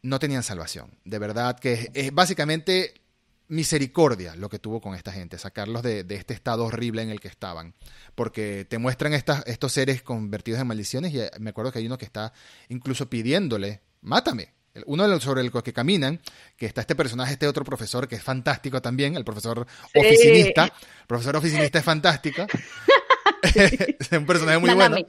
[0.03, 0.91] no tenían salvación.
[1.05, 3.01] De verdad que es, básicamente
[3.47, 7.19] misericordia lo que tuvo con esta gente, sacarlos de, de este estado horrible en el
[7.19, 7.73] que estaban.
[8.13, 11.97] Porque te muestran estos seres convertidos en maldiciones y eh, me acuerdo que hay uno
[11.97, 12.31] que está
[12.69, 14.56] incluso pidiéndole, mátame.
[14.85, 16.19] Uno de los sobre el que caminan,
[16.55, 19.99] que está este personaje, este otro profesor que es fantástico también, el profesor Sí.
[19.99, 20.63] oficinista.
[20.65, 22.45] El profesor oficinista es fantástico.
[23.43, 25.03] es un personaje muy Nanami.
[25.03, 25.07] bueno.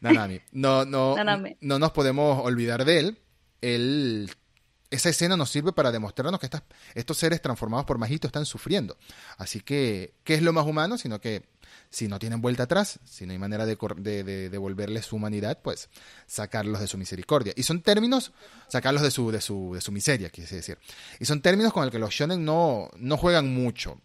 [0.00, 0.40] Nanami.
[0.52, 1.56] No, no, Nanami.
[1.60, 3.18] no nos podemos olvidar de él.
[3.60, 4.30] Él
[4.90, 6.62] esa escena nos sirve para demostrarnos que estas-
[6.94, 8.96] estos seres transformados por Magito están sufriendo.
[9.36, 10.96] Así que, ¿qué es lo más humano?
[10.96, 11.42] Sino que
[11.96, 13.74] si no tienen vuelta atrás, si no hay manera de,
[14.50, 15.88] devolverles su humanidad, pues
[16.26, 17.54] sacarlos de su misericordia.
[17.56, 18.32] Y son términos,
[18.68, 20.76] sacarlos de su, de su, de su miseria, quise decir.
[21.18, 23.98] Y son términos con los que los shonen no, no juegan mucho.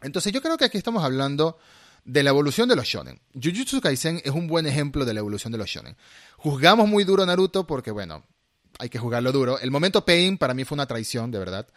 [0.00, 1.58] Entonces yo creo que aquí estamos hablando
[2.02, 3.20] de la evolución de los shonen.
[3.34, 5.98] Jujutsu Kaisen es un buen ejemplo de la evolución de los shonen.
[6.38, 8.24] Juzgamos muy duro a Naruto porque, bueno,
[8.78, 9.58] hay que juzgarlo duro.
[9.58, 11.68] El momento Pain para mí fue una traición, de verdad.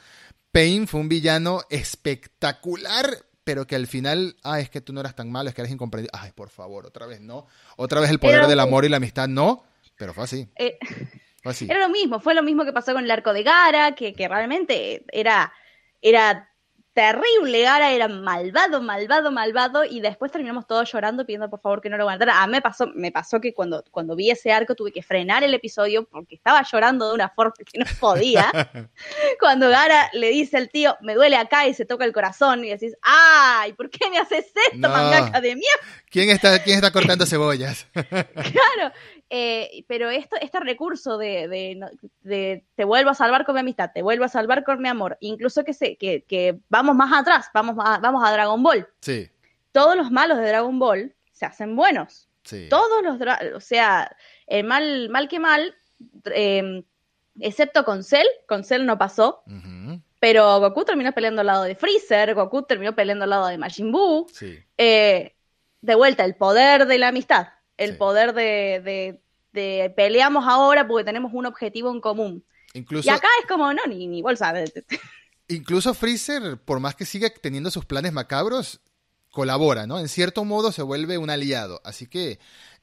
[0.54, 5.16] Pain fue un villano espectacular, pero que al final, ah, es que tú no eras
[5.16, 6.12] tan malo, es que eres incomprendido.
[6.20, 7.46] Ay, por favor, otra vez no.
[7.78, 9.64] Otra vez el poder del amor y la amistad, no.
[9.98, 10.78] Pero fue así, Eh,
[11.44, 11.66] fue así.
[11.70, 14.28] Era lo mismo, fue lo mismo que pasó con el arco de Gara, que, que
[14.28, 15.54] realmente era,
[16.02, 16.50] era
[16.96, 17.62] terrible.
[17.62, 21.98] Gara era malvado, malvado, malvado, y después terminamos todos llorando pidiendo por favor que no
[21.98, 22.42] lo matara.
[22.42, 25.44] A mí me pasó, me pasó que cuando, cuando vi ese arco tuve que frenar
[25.44, 28.50] el episodio porque estaba llorando de una forma que no podía.
[29.40, 32.70] cuando Gara le dice al tío, me duele acá y se toca el corazón, y
[32.70, 33.74] decís, ¡ay!
[33.74, 34.90] ¿Por qué me haces esto, No.
[34.90, 36.02] mangaka de mierda?
[36.10, 37.88] ¿Quién está, quién está cortando cebollas?
[37.96, 38.94] Claro,
[39.30, 41.80] eh, pero esto, este recurso de, de,
[42.22, 45.18] de te vuelvo a salvar con mi amistad, te vuelvo a salvar con mi amor,
[45.20, 48.88] incluso que, se, que, que vamos más atrás, vamos a, vamos a Dragon Ball.
[49.02, 49.30] Sí,
[49.72, 52.28] Todos los malos de Dragon Ball se hacen buenos.
[52.44, 52.68] sí.
[52.70, 53.20] Todos los,
[53.56, 54.16] o sea,
[54.48, 55.76] el mal, mal que mal,
[56.26, 56.84] eh,
[57.40, 59.44] excepto con Cell, con Cell no pasó,
[60.20, 63.92] pero Goku terminó peleando al lado de Freezer, Goku terminó peleando al lado de Majin
[63.92, 64.58] Buu, sí.
[64.78, 65.36] eh,
[65.82, 67.48] de vuelta, el poder de la amistad,
[67.78, 67.98] el Sí.
[67.98, 69.22] poder de, de-
[69.54, 72.44] de peleamos ahora porque tenemos un objetivo en común.
[72.74, 74.54] Incluso, Y acá es como, no, ni, ni bolsa.
[75.48, 78.82] incluso Freezer, por más que siga teniendo sus planes macabros,
[79.32, 80.00] colabora, ¿no?
[80.00, 81.82] En cierto modo se vuelve un aliado.
[81.84, 82.40] Así que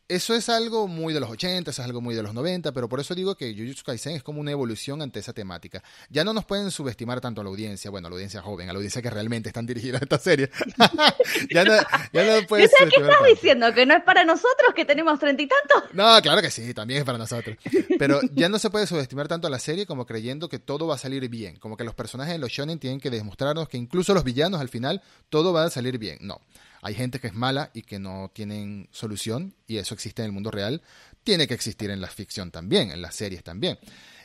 [0.08, 2.88] eso es algo muy de los 80, eso es algo muy de los 90, pero
[2.88, 5.82] por eso digo que Jujutsu Kaisen es como una evolución ante esa temática.
[6.10, 8.72] Ya no nos pueden subestimar tanto a la audiencia, bueno, a la audiencia joven, a
[8.72, 10.50] la audiencia que realmente están dirigidas a esta serie.
[11.50, 11.74] ya no,
[12.12, 13.24] ya no pueden ¿Qué sabes qué subestimar estás tanto.
[13.26, 13.74] diciendo?
[13.74, 15.94] ¿Que no es para nosotros que tenemos treinta y tantos?
[15.94, 17.56] No, claro que sí, también es para nosotros.
[17.98, 20.96] Pero ya no se puede subestimar tanto a la serie como creyendo que todo va
[20.96, 21.56] a salir bien.
[21.56, 24.68] Como que los personajes de los shonen tienen que demostrarnos que incluso los villanos al
[24.68, 26.18] final todo va a salir bien.
[26.20, 26.40] No.
[26.82, 30.32] Hay gente que es mala y que no tienen solución y eso existe en el
[30.32, 30.82] mundo real.
[31.22, 33.78] Tiene que existir en la ficción también, en las series también.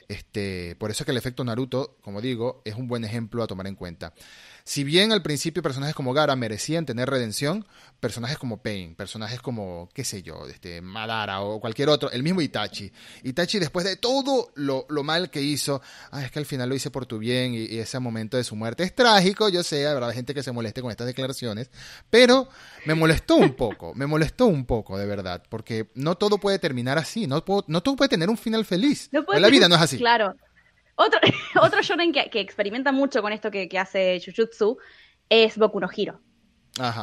[0.08, 3.48] Este, por eso es que el efecto Naruto, como digo, es un buen ejemplo a
[3.48, 4.14] tomar en cuenta.
[4.68, 7.66] Si bien al principio personajes como Gara merecían tener redención,
[8.02, 12.42] personajes como Pain, personajes como, qué sé yo, este, Madara o cualquier otro, el mismo
[12.42, 12.92] Itachi.
[13.24, 16.76] Itachi después de todo lo, lo mal que hizo, ah, es que al final lo
[16.76, 19.88] hice por tu bien y, y ese momento de su muerte es trágico, yo sé,
[19.88, 21.70] habrá gente que se moleste con estas declaraciones,
[22.10, 22.50] pero
[22.86, 26.98] me molestó un poco, me molestó un poco de verdad, porque no todo puede terminar
[26.98, 29.08] así, no, puedo- no todo puede tener un final feliz.
[29.14, 29.98] No puede la vida no es así.
[29.98, 30.36] Claro.
[30.98, 31.20] Otro,
[31.62, 34.78] otro shonen que, que experimenta mucho con esto que, que hace Jujutsu
[35.30, 36.20] es Boku no Hiro.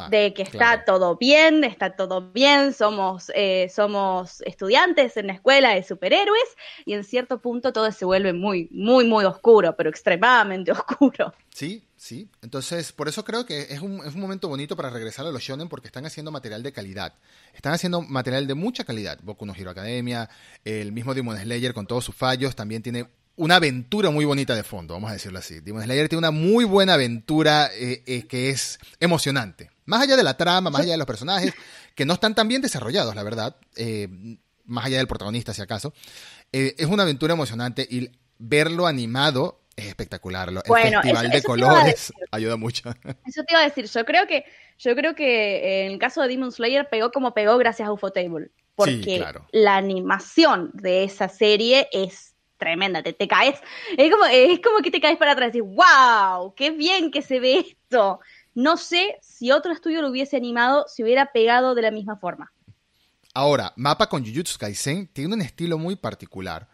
[0.09, 5.75] de que está todo bien, está todo bien, somos, eh, somos estudiantes en la escuela
[5.75, 10.71] de superhéroes y en cierto punto todo se vuelve muy, muy, muy oscuro, pero extremadamente
[10.73, 11.33] oscuro.
[11.53, 12.29] Sí, sí.
[12.41, 15.41] Entonces, por eso creo que es un, es un momento bonito para regresar a los
[15.41, 17.13] shonen porque están haciendo material de calidad.
[17.53, 19.19] Están haciendo material de mucha calidad.
[19.23, 20.29] Boku no Hero Academia,
[20.65, 23.07] el mismo Demon Slayer con todos sus fallos, también tiene
[23.37, 25.59] una aventura muy bonita de fondo, vamos a decirlo así.
[25.59, 29.71] Demon Slayer tiene una muy buena aventura eh, eh, que es emocionante.
[29.85, 31.53] Más allá de la trama, más allá de los personajes,
[31.95, 34.07] que no están tan bien desarrollados, la verdad, eh,
[34.65, 35.93] más allá del protagonista, si acaso,
[36.51, 40.49] es una aventura emocionante y verlo animado es espectacular.
[40.49, 42.89] El festival de colores ayuda mucho.
[43.25, 43.85] Eso te iba a decir.
[43.87, 44.45] Yo creo que,
[44.79, 48.51] yo creo que en el caso de Demon Slayer pegó como pegó gracias a Ufotable.
[48.75, 52.34] Porque la animación de esa serie es
[52.65, 53.59] tremenda, te, caes,
[53.95, 57.21] es como, es como que te caes para atrás y dices, wow, qué bien que
[57.21, 58.19] se ve esto.
[58.55, 62.51] No sé si otro estudio lo hubiese animado, si hubiera pegado de la misma forma.
[63.33, 66.67] Ahora, Mapa con Jujutsu Kaisen tiene un estilo muy particular,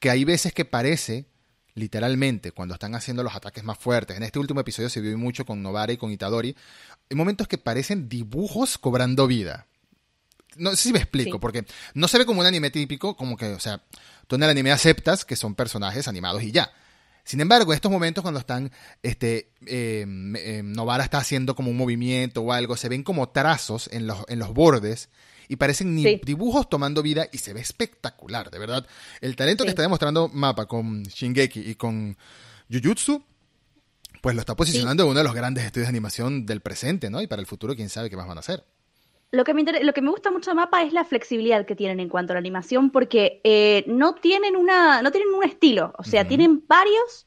[0.00, 1.26] que hay veces que parece,
[1.74, 5.44] literalmente, cuando están haciendo los ataques más fuertes, en este último episodio se vio mucho
[5.44, 6.56] con Novara y con Itadori,
[7.10, 9.66] hay momentos que parecen dibujos cobrando vida.
[10.56, 13.46] No sé si me explico, porque no se ve como un anime típico, como que,
[13.46, 13.82] o sea,
[14.26, 16.72] tú en el anime aceptas que son personajes animados y ya.
[17.24, 18.70] Sin embargo, estos momentos cuando están,
[19.02, 23.88] este, eh, eh, Novara está haciendo como un movimiento o algo, se ven como trazos
[23.92, 25.08] en los, en los bordes
[25.48, 28.86] y parecen dibujos tomando vida y se ve espectacular, de verdad.
[29.22, 32.16] El talento que está demostrando Mapa con Shingeki y con
[32.70, 33.24] Jujutsu,
[34.20, 37.20] pues lo está posicionando en uno de los grandes estudios de animación del presente, ¿no?
[37.22, 38.64] Y para el futuro, quién sabe qué más van a hacer.
[39.34, 41.98] Lo que, me lo que me gusta mucho de Mapa es la flexibilidad que tienen
[41.98, 46.04] en cuanto a la animación, porque eh, no, tienen una, no tienen un estilo, o
[46.04, 47.26] sea, tienen varios,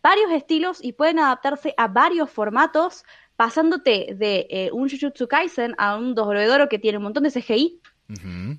[0.00, 5.96] varios estilos y pueden adaptarse a varios formatos, pasándote de eh, un Jujutsu Kaisen a
[5.96, 7.80] un Dorohedoro que tiene un montón de CGI,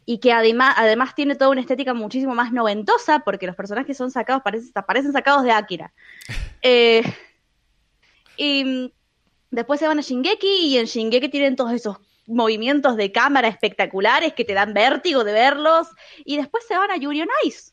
[0.06, 4.12] y que además, además tiene toda una estética muchísimo más noventosa, porque los personajes son
[4.12, 5.94] sacados, parecen, parecen sacados de Akira.
[6.64, 7.02] Eh,
[8.38, 8.94] y
[9.50, 11.98] después se van a Shingeki, y en Shingeki tienen todos esos
[12.28, 15.88] movimientos de cámara espectaculares que te dan vértigo de verlos,
[16.24, 17.72] y después se van a Yuri on Ice,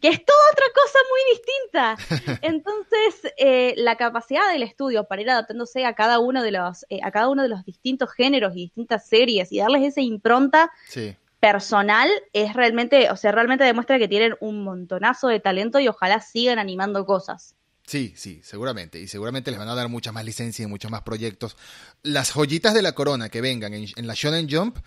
[0.00, 2.38] que es toda otra cosa muy distinta.
[2.42, 7.00] Entonces, eh, la capacidad del estudio para ir adaptándose a cada uno de los, eh,
[7.02, 10.70] a cada uno de los distintos géneros y distintas series y darles esa impronta
[11.40, 16.20] personal es realmente, o sea, realmente demuestra que tienen un montonazo de talento y ojalá
[16.20, 17.56] sigan animando cosas.
[17.90, 19.00] Sí, sí, seguramente.
[19.00, 21.56] Y seguramente les van a dar muchas más licencias y muchos más proyectos.
[22.04, 24.78] Las joyitas de la corona que vengan en, la Shonen Jump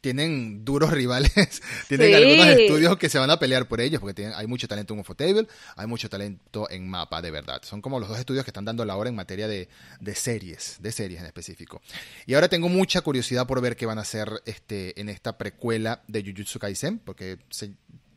[0.00, 1.32] tienen duros rivales,
[1.88, 4.94] tienen algunos estudios que se van a pelear por ellos, porque tienen, hay mucho talento
[4.94, 7.60] en Ufotable, hay mucho talento en Mapa, de verdad.
[7.64, 10.76] Son como los dos estudios que están dando la hora en materia de, de series,
[10.78, 11.82] de series en específico.
[12.26, 16.04] Y ahora tengo mucha curiosidad por ver qué van a hacer este, en esta precuela
[16.06, 17.72] de Jujutsu Kaisen, porque se,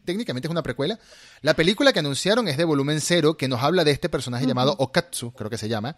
[0.06, 1.00] técnicamente es una precuela.
[1.42, 4.76] La película que anunciaron es de volumen cero, que nos habla de este personaje llamado
[4.78, 5.98] Okatsu, creo que se llama.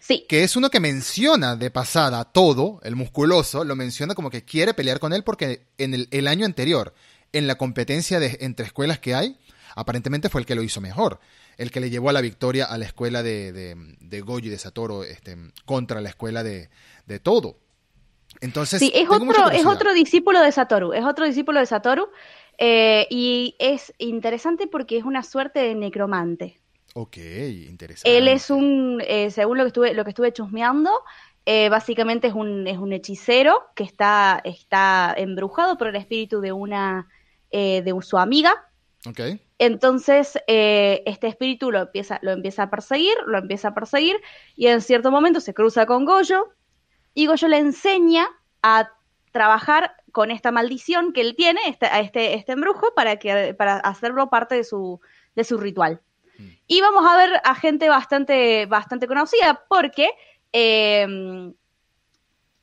[0.00, 0.26] Sí.
[0.28, 4.74] Que es uno que menciona de pasada todo, el musculoso, lo menciona como que quiere
[4.74, 6.94] pelear con él porque en el, año anterior,
[7.32, 9.38] en la competencia de, entre escuelas que hay,
[9.74, 11.20] aparentemente fue el que lo hizo mejor.
[11.56, 14.58] El que le llevó a la victoria a la escuela de, de, de Goji, de
[14.58, 16.70] Satoru, este, contra la escuela de,
[17.06, 17.58] de todo.
[18.40, 22.08] Entonces, sí, es otro, es otro discípulo de Satoru, es otro discípulo de Satoru
[22.58, 26.58] eh, y es interesante porque es una suerte de necromante.
[26.94, 28.18] Ok, interesante.
[28.18, 30.90] Él es un, eh, según lo que estuve, lo que estuve chusmeando,
[31.46, 36.52] eh, básicamente es un, es un hechicero que está, está embrujado por el espíritu de
[36.52, 37.08] una,
[37.50, 38.52] de su amiga.
[39.06, 39.20] Ok.
[39.58, 44.16] Entonces, este espíritu lo empieza, lo empieza a perseguir, lo empieza a perseguir,
[44.56, 46.48] y en cierto momento se cruza con Goyo,
[47.14, 48.28] y Goyo le enseña
[48.62, 48.90] a
[49.32, 53.76] trabajar con esta maldición que él tiene, este, a este, este embrujo, para, que, para
[53.76, 55.00] hacerlo parte de su,
[55.36, 56.00] de su ritual.
[56.36, 56.48] Mm.
[56.66, 60.10] Y vamos a ver a gente bastante, bastante conocida, porque
[60.50, 61.54] em,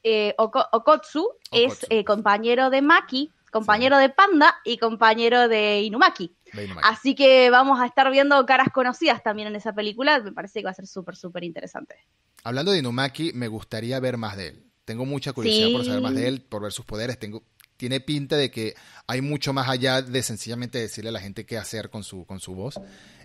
[0.03, 6.35] eh, Okotsu, es eh, compañero de Maki, compañero de Panda y compañero de Inumaki.
[6.83, 10.19] Así que vamos a estar viendo caras conocidas también en esa película.
[10.19, 11.95] Me parece que va a ser súper, súper interesante.
[12.43, 14.64] Hablando de Inumaki, me gustaría ver más de él.
[14.85, 17.17] Tengo mucha curiosidad por saber más de él, por ver sus poderes.
[17.17, 17.43] Tengo,
[17.75, 18.75] tiene pinta de que
[19.07, 22.39] hay mucho más allá de sencillamente decirle a la gente qué hacer con su, con
[22.39, 22.79] su voz.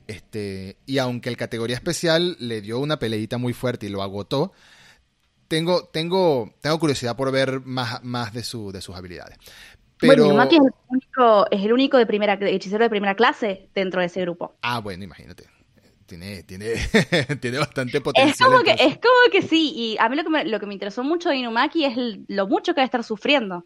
[0.07, 4.53] Este, y aunque el categoría especial le dio una peleita muy fuerte y lo agotó,
[5.49, 9.37] tengo, tengo, tengo curiosidad por ver más, más de, su, de sus habilidades.
[9.99, 10.25] Pero...
[10.25, 14.01] Bueno, Mati es el único, es el único de primera, hechicero de primera clase dentro
[14.01, 14.57] de ese grupo.
[14.63, 15.45] Ah, bueno, imagínate
[16.11, 16.75] tiene, tiene,
[17.41, 18.35] tiene bastante potencial.
[18.35, 20.67] Es como, que, es como que sí, y a mí lo que me, lo que
[20.67, 21.95] me interesó mucho de Inumaki es
[22.27, 23.65] lo mucho que va a estar sufriendo.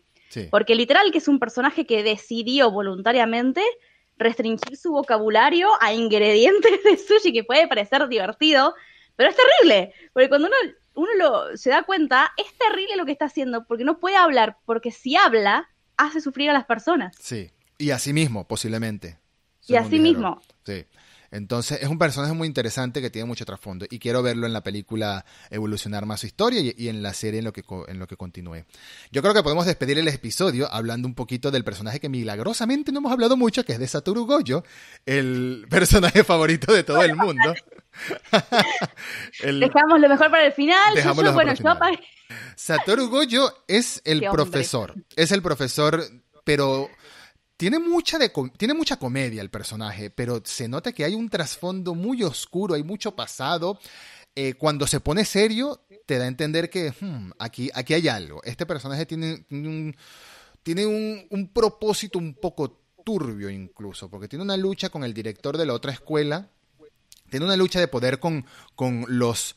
[0.50, 3.62] Porque literal que es un personaje que decidió voluntariamente
[4.16, 8.74] restringir su vocabulario a ingredientes de sushi que puede parecer divertido,
[9.14, 10.56] pero es terrible, porque cuando uno,
[10.94, 14.56] uno lo, se da cuenta, es terrible lo que está haciendo, porque no puede hablar,
[14.66, 17.16] porque si habla, hace sufrir a las personas.
[17.20, 19.20] Sí, y así mismo, posiblemente.
[19.68, 20.42] Y así mismo.
[20.64, 20.84] Sí.
[21.34, 24.62] Entonces es un personaje muy interesante que tiene mucho trasfondo y quiero verlo en la
[24.62, 28.16] película evolucionar más su historia y, en la serie en lo, que, en lo que
[28.16, 28.64] continúe.
[29.10, 33.00] Yo creo que podemos despedir el episodio hablando un poquito del personaje que milagrosamente no
[33.00, 34.62] hemos hablado mucho, que es de Satoru Gojo,
[35.06, 37.52] el personaje favorito de todo el mundo.
[39.42, 41.74] Dejamos lo mejor para el final.
[42.54, 46.00] Satoru Gojo es el profesor, es el profesor,
[46.44, 46.88] pero
[47.56, 51.94] tiene mucha, de, tiene mucha comedia el personaje, pero se nota que hay un trasfondo
[51.94, 53.78] muy oscuro, hay mucho pasado.
[54.34, 58.42] Eh, cuando se pone serio, te da a entender que hmm, aquí, aquí hay algo.
[58.42, 59.94] Este personaje tiene, un,
[60.62, 65.66] tiene un, propósito un poco turbio incluso, porque tiene una lucha con el director de
[65.66, 66.48] la otra escuela,
[67.30, 68.44] tiene una lucha de poder con,
[68.74, 69.54] con los,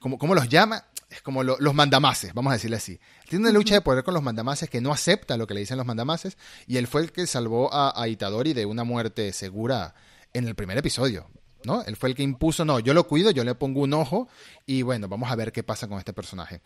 [0.00, 0.84] ¿cómo, ¿cómo los llama?
[1.10, 3.00] Es como los mandamases, vamos a decirle así.
[3.28, 5.78] Tiene una lucha de poder con los mandamases que no acepta lo que le dicen
[5.78, 6.36] los mandamases
[6.66, 9.94] y él fue el que salvó a, Itadori de una muerte segura
[10.34, 11.30] en el primer episodio.
[11.64, 11.82] ¿no?
[11.82, 14.28] Él fue el que impuso, no, yo lo cuido, yo le pongo un ojo
[14.66, 16.60] y bueno, vamos a ver qué pasa con este personaje.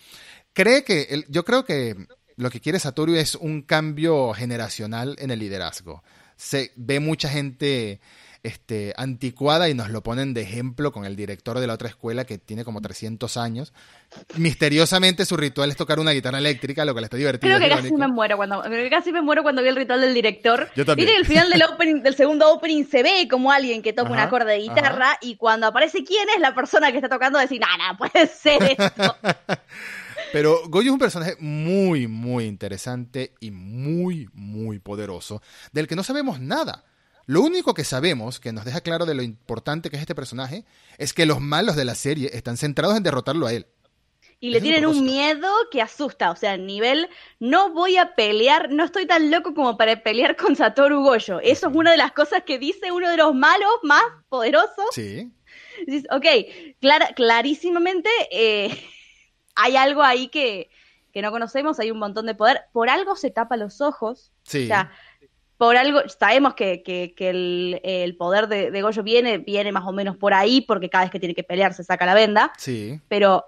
[0.53, 1.97] Cree que, yo creo que
[2.37, 6.03] lo que quiere Satoru es un cambio generacional en el liderazgo.
[6.37, 8.01] Se ve mucha gente
[8.43, 12.25] este, anticuada y nos lo ponen de ejemplo con el director de la otra escuela
[12.25, 13.73] que tiene como 300 años.
[14.37, 17.57] Misteriosamente su ritual es tocar una guitarra eléctrica, lo que le está divertido.
[17.57, 20.69] Creo que casi me muero cuando casi me muero cuando vi el ritual del director.
[20.75, 21.09] Yo también.
[21.09, 24.19] Y el final del opening, del segundo opening se ve como alguien que toca un
[24.19, 27.97] acorde de guitarra y cuando aparece quién es la persona que está tocando decir, nada,
[27.97, 29.17] puede ser esto.
[30.33, 36.03] Pero Goyo es un personaje muy, muy interesante y muy, muy poderoso, del que no
[36.03, 36.85] sabemos nada.
[37.27, 40.65] Lo único que sabemos, que nos deja claro de lo importante que es este personaje,
[40.99, 43.67] es que los malos de la serie están centrados en derrotarlo a él.
[44.43, 47.09] Y le tienen un miedo que asusta, o sea, el nivel,
[47.39, 51.39] no voy a pelear, no estoy tan loco como para pelear con Satoru Goyo.
[51.39, 54.87] Eso es una de las cosas que dice uno de los malos más poderosos.
[54.91, 55.31] Sí.
[56.11, 56.27] Ok,
[57.15, 58.77] clarísimamente eh,
[59.55, 60.71] hay algo ahí que,
[61.13, 62.63] que no conocemos, hay un montón de poder.
[62.73, 64.33] Por algo se tapa los ojos.
[64.43, 64.65] Sí.
[64.65, 64.91] O sea,
[65.63, 67.15] por algo, sabemos que, que,
[67.85, 71.13] el, poder de, de, Goyo viene, viene más o menos por ahí, porque cada vez
[71.13, 72.53] que tiene que pelear se saca la venda.
[72.59, 73.01] Sí.
[73.07, 73.45] Pero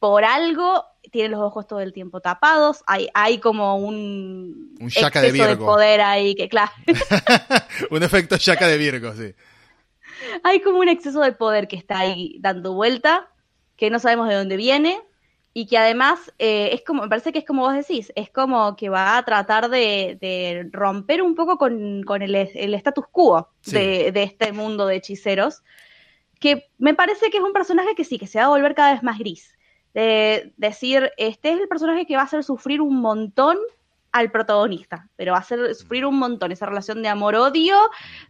[0.00, 5.20] por algo tiene los ojos todo el tiempo tapados, hay, hay como un, un exceso
[5.20, 5.46] de, Virgo.
[5.46, 6.72] de poder ahí, que claro.
[7.90, 9.32] un efecto Shaka de Virgo, sí.
[10.42, 13.30] Hay como un exceso de poder que está ahí dando vuelta,
[13.76, 15.00] que no sabemos de dónde viene,
[15.54, 18.74] y que además eh, es como, me parece que es como vos decís, es como
[18.76, 24.86] que va a tratar de, romper un poco con, el, status quo de, este mundo
[24.86, 25.62] de hechiceros,
[26.40, 28.92] que me parece que es un personaje que sí, que se va a volver cada
[28.92, 29.56] vez más gris.
[29.94, 33.58] De decir, este es el personaje que va a hacer sufrir un montón
[34.10, 37.76] al protagonista, pero va a hacer sufrir un montón esa relación de amor-odio,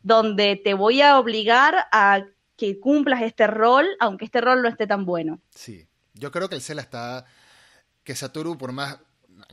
[0.02, 2.24] donde te voy a obligar a
[2.56, 5.40] que cumplas este rol, aunque este rol no esté tan bueno.
[5.50, 5.86] Sí.
[6.14, 7.24] Yo creo que el Cela está.
[8.04, 8.98] Que Satoru, por más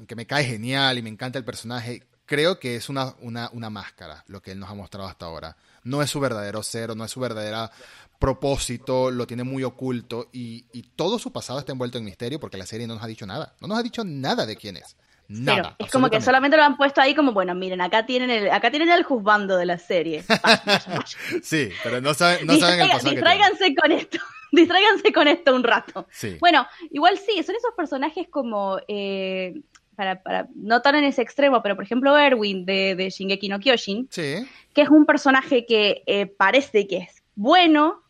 [0.08, 3.70] que me cae genial y me encanta el personaje, creo que es una, una, una
[3.70, 5.58] máscara lo que él nos ha mostrado hasta ahora.
[5.84, 7.72] No es su verdadero ser, no es su verdadera
[8.20, 12.58] propósito, lo tiene muy oculto y, y, todo su pasado está envuelto en misterio porque
[12.58, 13.56] la serie no nos ha dicho nada.
[13.62, 14.98] No nos ha dicho nada de quién es.
[15.30, 15.76] Nada.
[15.78, 18.72] es como que solamente lo han puesto ahí como, bueno, miren, acá tienen el, acá
[18.72, 20.24] tienen el juzgando de la serie.
[21.44, 24.18] sí, pero no saben, no saben el pasado Distráiganse con esto.
[24.52, 26.08] Distráiganse con esto un rato.
[26.40, 29.62] Bueno, igual sí, son esos personajes como, eh,
[29.96, 33.60] para, para, no tan en ese extremo, pero por ejemplo Erwin de, de Shingeki no
[33.60, 38.04] Kyojin, que es un personaje que eh, parece que es bueno,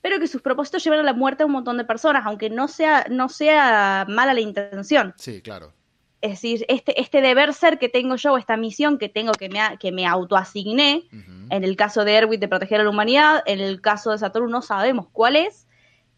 [0.00, 2.68] pero que sus propósitos llevan a la muerte a un montón de personas, aunque no
[2.68, 5.14] sea, no sea mala la intención.
[5.16, 5.72] Sí, claro.
[6.20, 9.60] Es decir, este, este deber ser que tengo yo, esta misión que tengo que me,
[9.78, 11.04] que me autoasigné,
[11.50, 14.48] en el caso de Erwin de proteger a la humanidad, en el caso de Saturno
[14.48, 15.68] no sabemos cuál es,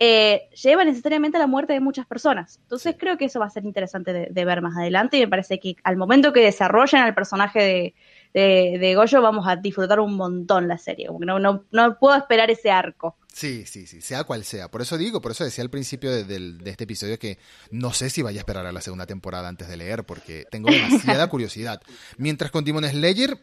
[0.02, 2.58] eh, lleva necesariamente a la muerte de muchas personas.
[2.62, 5.60] Entonces creo que eso va a ser interesante de, ver más adelante y me parece
[5.60, 7.94] que al momento que desarrollen al personaje de,
[8.32, 11.08] de, Goyo vamos a disfrutar un montón la serie.
[11.18, 13.16] No, no, no puedo esperar ese arco.
[13.32, 14.70] Sí, sí, sí, sea cual sea.
[14.70, 17.38] Por eso digo, por eso decía al principio de, este episodio que
[17.70, 20.70] no sé si vaya a esperar a la segunda temporada antes de leer, porque tengo
[20.70, 21.80] demasiada curiosidad.
[22.18, 23.38] Mientras con Demon Slayer,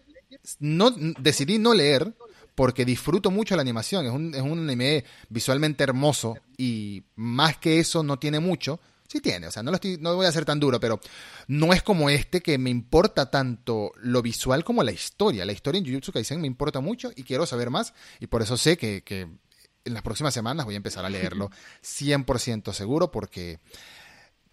[0.60, 2.14] no, decidí no leer
[2.56, 4.06] porque disfruto mucho la animación.
[4.06, 8.80] Es un, es un anime visualmente hermoso y más que eso no tiene mucho.
[9.08, 11.00] Sí tiene, o sea, no lo, estoy, no voy a ser tan duro, pero
[11.48, 15.46] no es como este que me importa tanto lo visual como la historia.
[15.46, 18.58] La historia en Jujutsu Kaisen me importa mucho y quiero saber más y por eso
[18.58, 21.50] sé que, que en las próximas semanas voy a empezar a leerlo
[21.84, 23.60] 100% seguro porque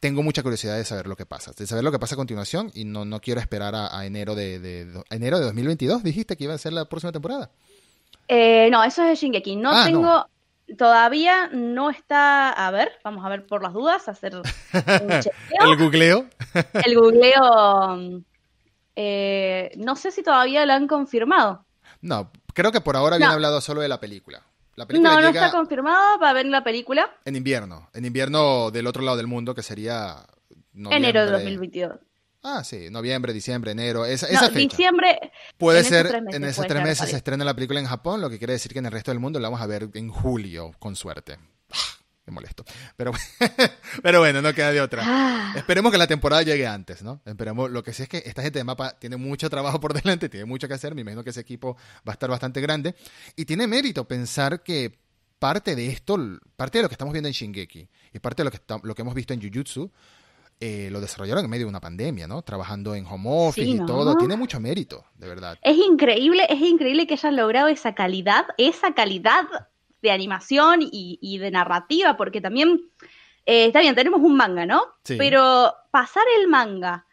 [0.05, 2.71] tengo mucha curiosidad de saber lo que pasa, de saber lo que pasa a continuación
[2.75, 6.03] y no, no quiero esperar a, a enero de, de, de, enero de 2022.
[6.05, 7.51] Dijiste que iba a ser la próxima temporada.
[8.29, 9.57] Eh, no, eso es de Shingeki.
[9.57, 10.29] No ah, tengo, no.
[10.77, 14.43] Todavía no está, a ver, vamos a ver por las dudas, hacer un
[15.21, 15.73] chequeo.
[15.73, 16.27] ¿El googleo?
[16.73, 18.23] El googleo,
[18.97, 21.65] eh, no sé si todavía lo han confirmado.
[22.01, 23.35] No, creo que por ahora habían no.
[23.35, 24.43] hablado solo de la película.
[24.77, 27.17] La película no, no está confirmado para ver la película.
[27.25, 30.27] En invierno, en invierno del otro lado del mundo, que sería...
[30.91, 31.93] Enero de 2022.
[32.47, 34.59] Ah, sí, noviembre, diciembre, enero, esa, esa no, fecha.
[34.59, 35.33] diciembre.
[35.57, 38.29] Puede en ser, meses, en esos tres meses se estrena la película en Japón, lo
[38.29, 40.73] que quiere decir que en el resto del mundo la vamos a ver en julio,
[40.79, 41.39] con suerte.
[42.27, 42.65] Me molesto.
[42.97, 43.13] Pero,
[44.03, 45.03] pero bueno, no queda de otra.
[45.05, 45.55] Ah.
[45.57, 47.21] Esperemos que la temporada llegue antes, ¿no?
[47.25, 47.71] Esperemos.
[47.71, 50.47] Lo que sé es que esta gente de mapa tiene mucho trabajo por delante, tiene
[50.47, 50.95] mucho que hacer.
[50.95, 51.77] Me imagino que ese equipo
[52.07, 52.95] va a estar bastante grande.
[53.37, 54.99] Y tiene mérito pensar que
[55.39, 56.19] parte de esto,
[56.57, 59.03] parte de lo que estamos viendo en Shingeki y parte de lo que, lo que
[59.03, 59.91] hemos visto en Jujutsu,
[60.61, 62.43] eh, lo desarrollaron en medio de una pandemia, ¿no?
[62.43, 63.85] Trabajando en home office sí, ¿no?
[63.85, 64.17] y todo.
[64.17, 65.59] Tiene mucho mérito, de verdad.
[65.63, 69.45] Es increíble, es increíble que hayan logrado esa calidad, esa calidad
[70.01, 72.81] de animación y, y de narrativa, porque también,
[73.47, 74.85] eh, está bien, tenemos un manga, ¿no?
[75.03, 75.17] Sí.
[75.19, 77.07] Pero pasar el manga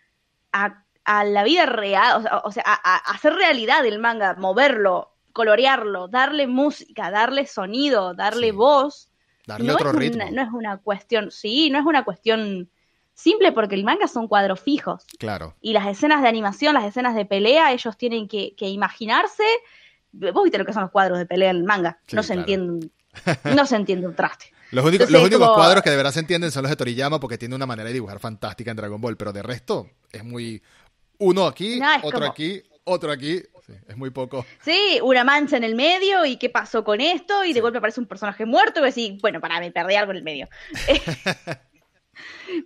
[0.51, 4.35] a, a la vida real, o sea, o sea a, a, hacer realidad el manga,
[4.35, 8.51] moverlo, colorearlo, darle música, darle sonido, darle sí.
[8.51, 9.09] voz.
[9.47, 10.23] Darle no otro es ritmo.
[10.23, 12.69] Una, no es una cuestión, sí, no es una cuestión
[13.13, 15.05] simple porque el manga son cuadros fijos.
[15.19, 15.55] Claro.
[15.61, 19.43] Y las escenas de animación, las escenas de pelea, ellos tienen que, que imaginarse.
[20.11, 21.99] Vos viste lo que son los cuadros de pelea en el manga.
[22.07, 22.41] Sí, no se claro.
[22.41, 22.89] entiende.
[23.55, 24.53] No se entiende un traste.
[24.71, 25.55] Los, únicos, Entonces, los únicos como...
[25.55, 27.93] cuadros que de verdad se entienden son los de Toriyama porque tiene una manera de
[27.93, 30.63] dibujar fantástica en Dragon Ball, pero de resto es muy
[31.17, 32.31] uno aquí, no, otro como...
[32.31, 34.45] aquí, otro aquí, sí, es muy poco.
[34.61, 37.53] Sí, una mancha en el medio y qué pasó con esto y sí.
[37.53, 40.23] de golpe aparece un personaje muerto y decís, bueno, para, me perdí algo en el
[40.23, 40.47] medio.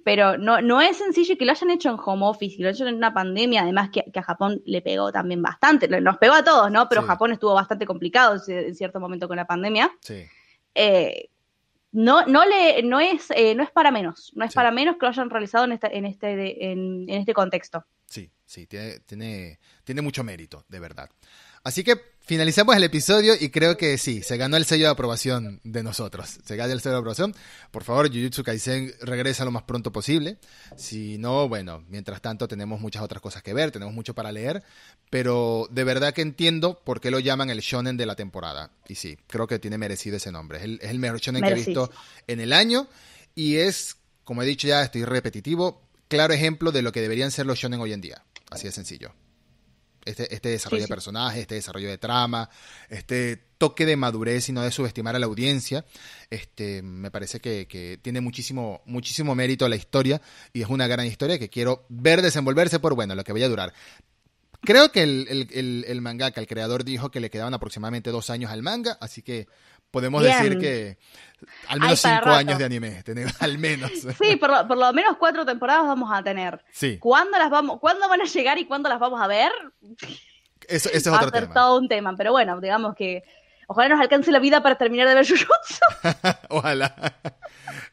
[0.04, 2.88] Pero no, no es sencillo que lo hayan hecho en home office, y lo hayan
[2.88, 6.34] hecho en una pandemia, además que, que, a Japón le pegó también bastante, nos pegó
[6.34, 6.88] a todos, ¿no?
[6.90, 7.08] Pero sí.
[7.08, 9.92] Japón estuvo bastante complicado en cierto momento con la pandemia.
[10.02, 10.24] Sí.
[10.74, 11.30] Eh,
[11.92, 14.56] no, no, le, no, es, eh, no es para menos, no es sí.
[14.56, 17.86] para menos que lo hayan realizado en este, en este, en, en este contexto.
[18.06, 21.10] Sí, sí, tiene, tiene, tiene mucho mérito, de verdad.
[21.64, 25.62] Así que finalizamos el episodio y creo que sí, se ganó el sello de aprobación
[25.64, 26.40] de nosotros.
[26.44, 27.36] Se ganó el sello de aprobación.
[27.72, 30.38] Por favor, Jujutsu Kaisen regresa lo más pronto posible.
[30.76, 34.64] Si no, bueno, mientras tanto tenemos muchas otras cosas que ver, tenemos mucho para leer,
[35.10, 38.72] pero de verdad que entiendo por qué lo llaman el shonen de la temporada.
[38.88, 40.58] Y sí, creo que tiene merecido ese nombre.
[40.58, 41.64] Es el, es el mejor shonen Merecido.
[41.64, 42.88] que he visto en el año
[43.36, 47.46] y es, como he dicho ya, estoy repetitivo, claro ejemplo de lo que deberían ser
[47.46, 48.24] los shonen hoy en día.
[48.50, 49.14] Así de sencillo
[50.06, 50.90] este, este desarrollo sí, sí.
[50.90, 52.50] de personaje, este desarrollo de trama,
[52.90, 55.86] este toque de madurez y no de subestimar a la audiencia.
[56.30, 60.22] Este, me parece que, que, tiene muchísimo, muchísimo mérito la historia
[60.54, 63.50] y es una gran historia que quiero ver desenvolverse por, bueno, lo que vaya a
[63.50, 63.74] durar.
[64.62, 68.30] Creo que el, el, el, el mangaka, el creador, dijo que le quedaban aproximadamente dos
[68.30, 69.48] años al manga, así que
[69.96, 70.44] podemos Bien.
[70.44, 70.98] decir que
[71.70, 73.92] al menos Ay, cinco años de anime, tenemos, al menos.
[74.22, 76.62] Sí, por lo, por lo, menos cuatro temporadas vamos a tener.
[76.74, 76.98] Sí.
[76.98, 79.52] ¿Cuándo las vamos, cuándo van a llegar y cuándo las vamos a ver?
[80.68, 81.54] Eso, eso es otro tema.
[81.54, 83.24] todo un tema, pero bueno, digamos que
[83.68, 85.80] ojalá nos alcance la vida para terminar de ver Jujutsu.
[86.50, 87.16] ojalá.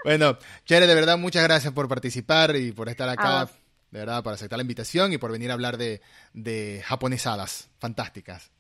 [0.03, 3.49] bueno, Chere, de verdad, muchas gracias por participar y por estar acá.
[3.93, 6.01] De verdad, por aceptar la invitación y por venir a hablar de,
[6.33, 8.51] de japonesadas fantásticas.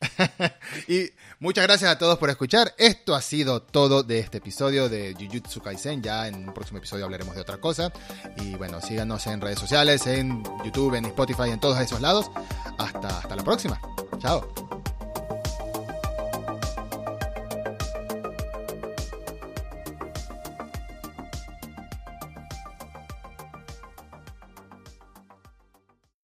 [0.88, 2.74] y muchas gracias a todos por escuchar.
[2.78, 6.02] Esto ha sido todo de este episodio de Jujutsu Kaisen.
[6.02, 7.92] Ya en un próximo episodio hablaremos de otra cosa.
[8.38, 12.30] Y bueno, síganos en redes sociales, en YouTube, en Spotify, en todos esos lados.
[12.78, 13.80] Hasta, hasta la próxima.
[14.18, 14.79] Chao.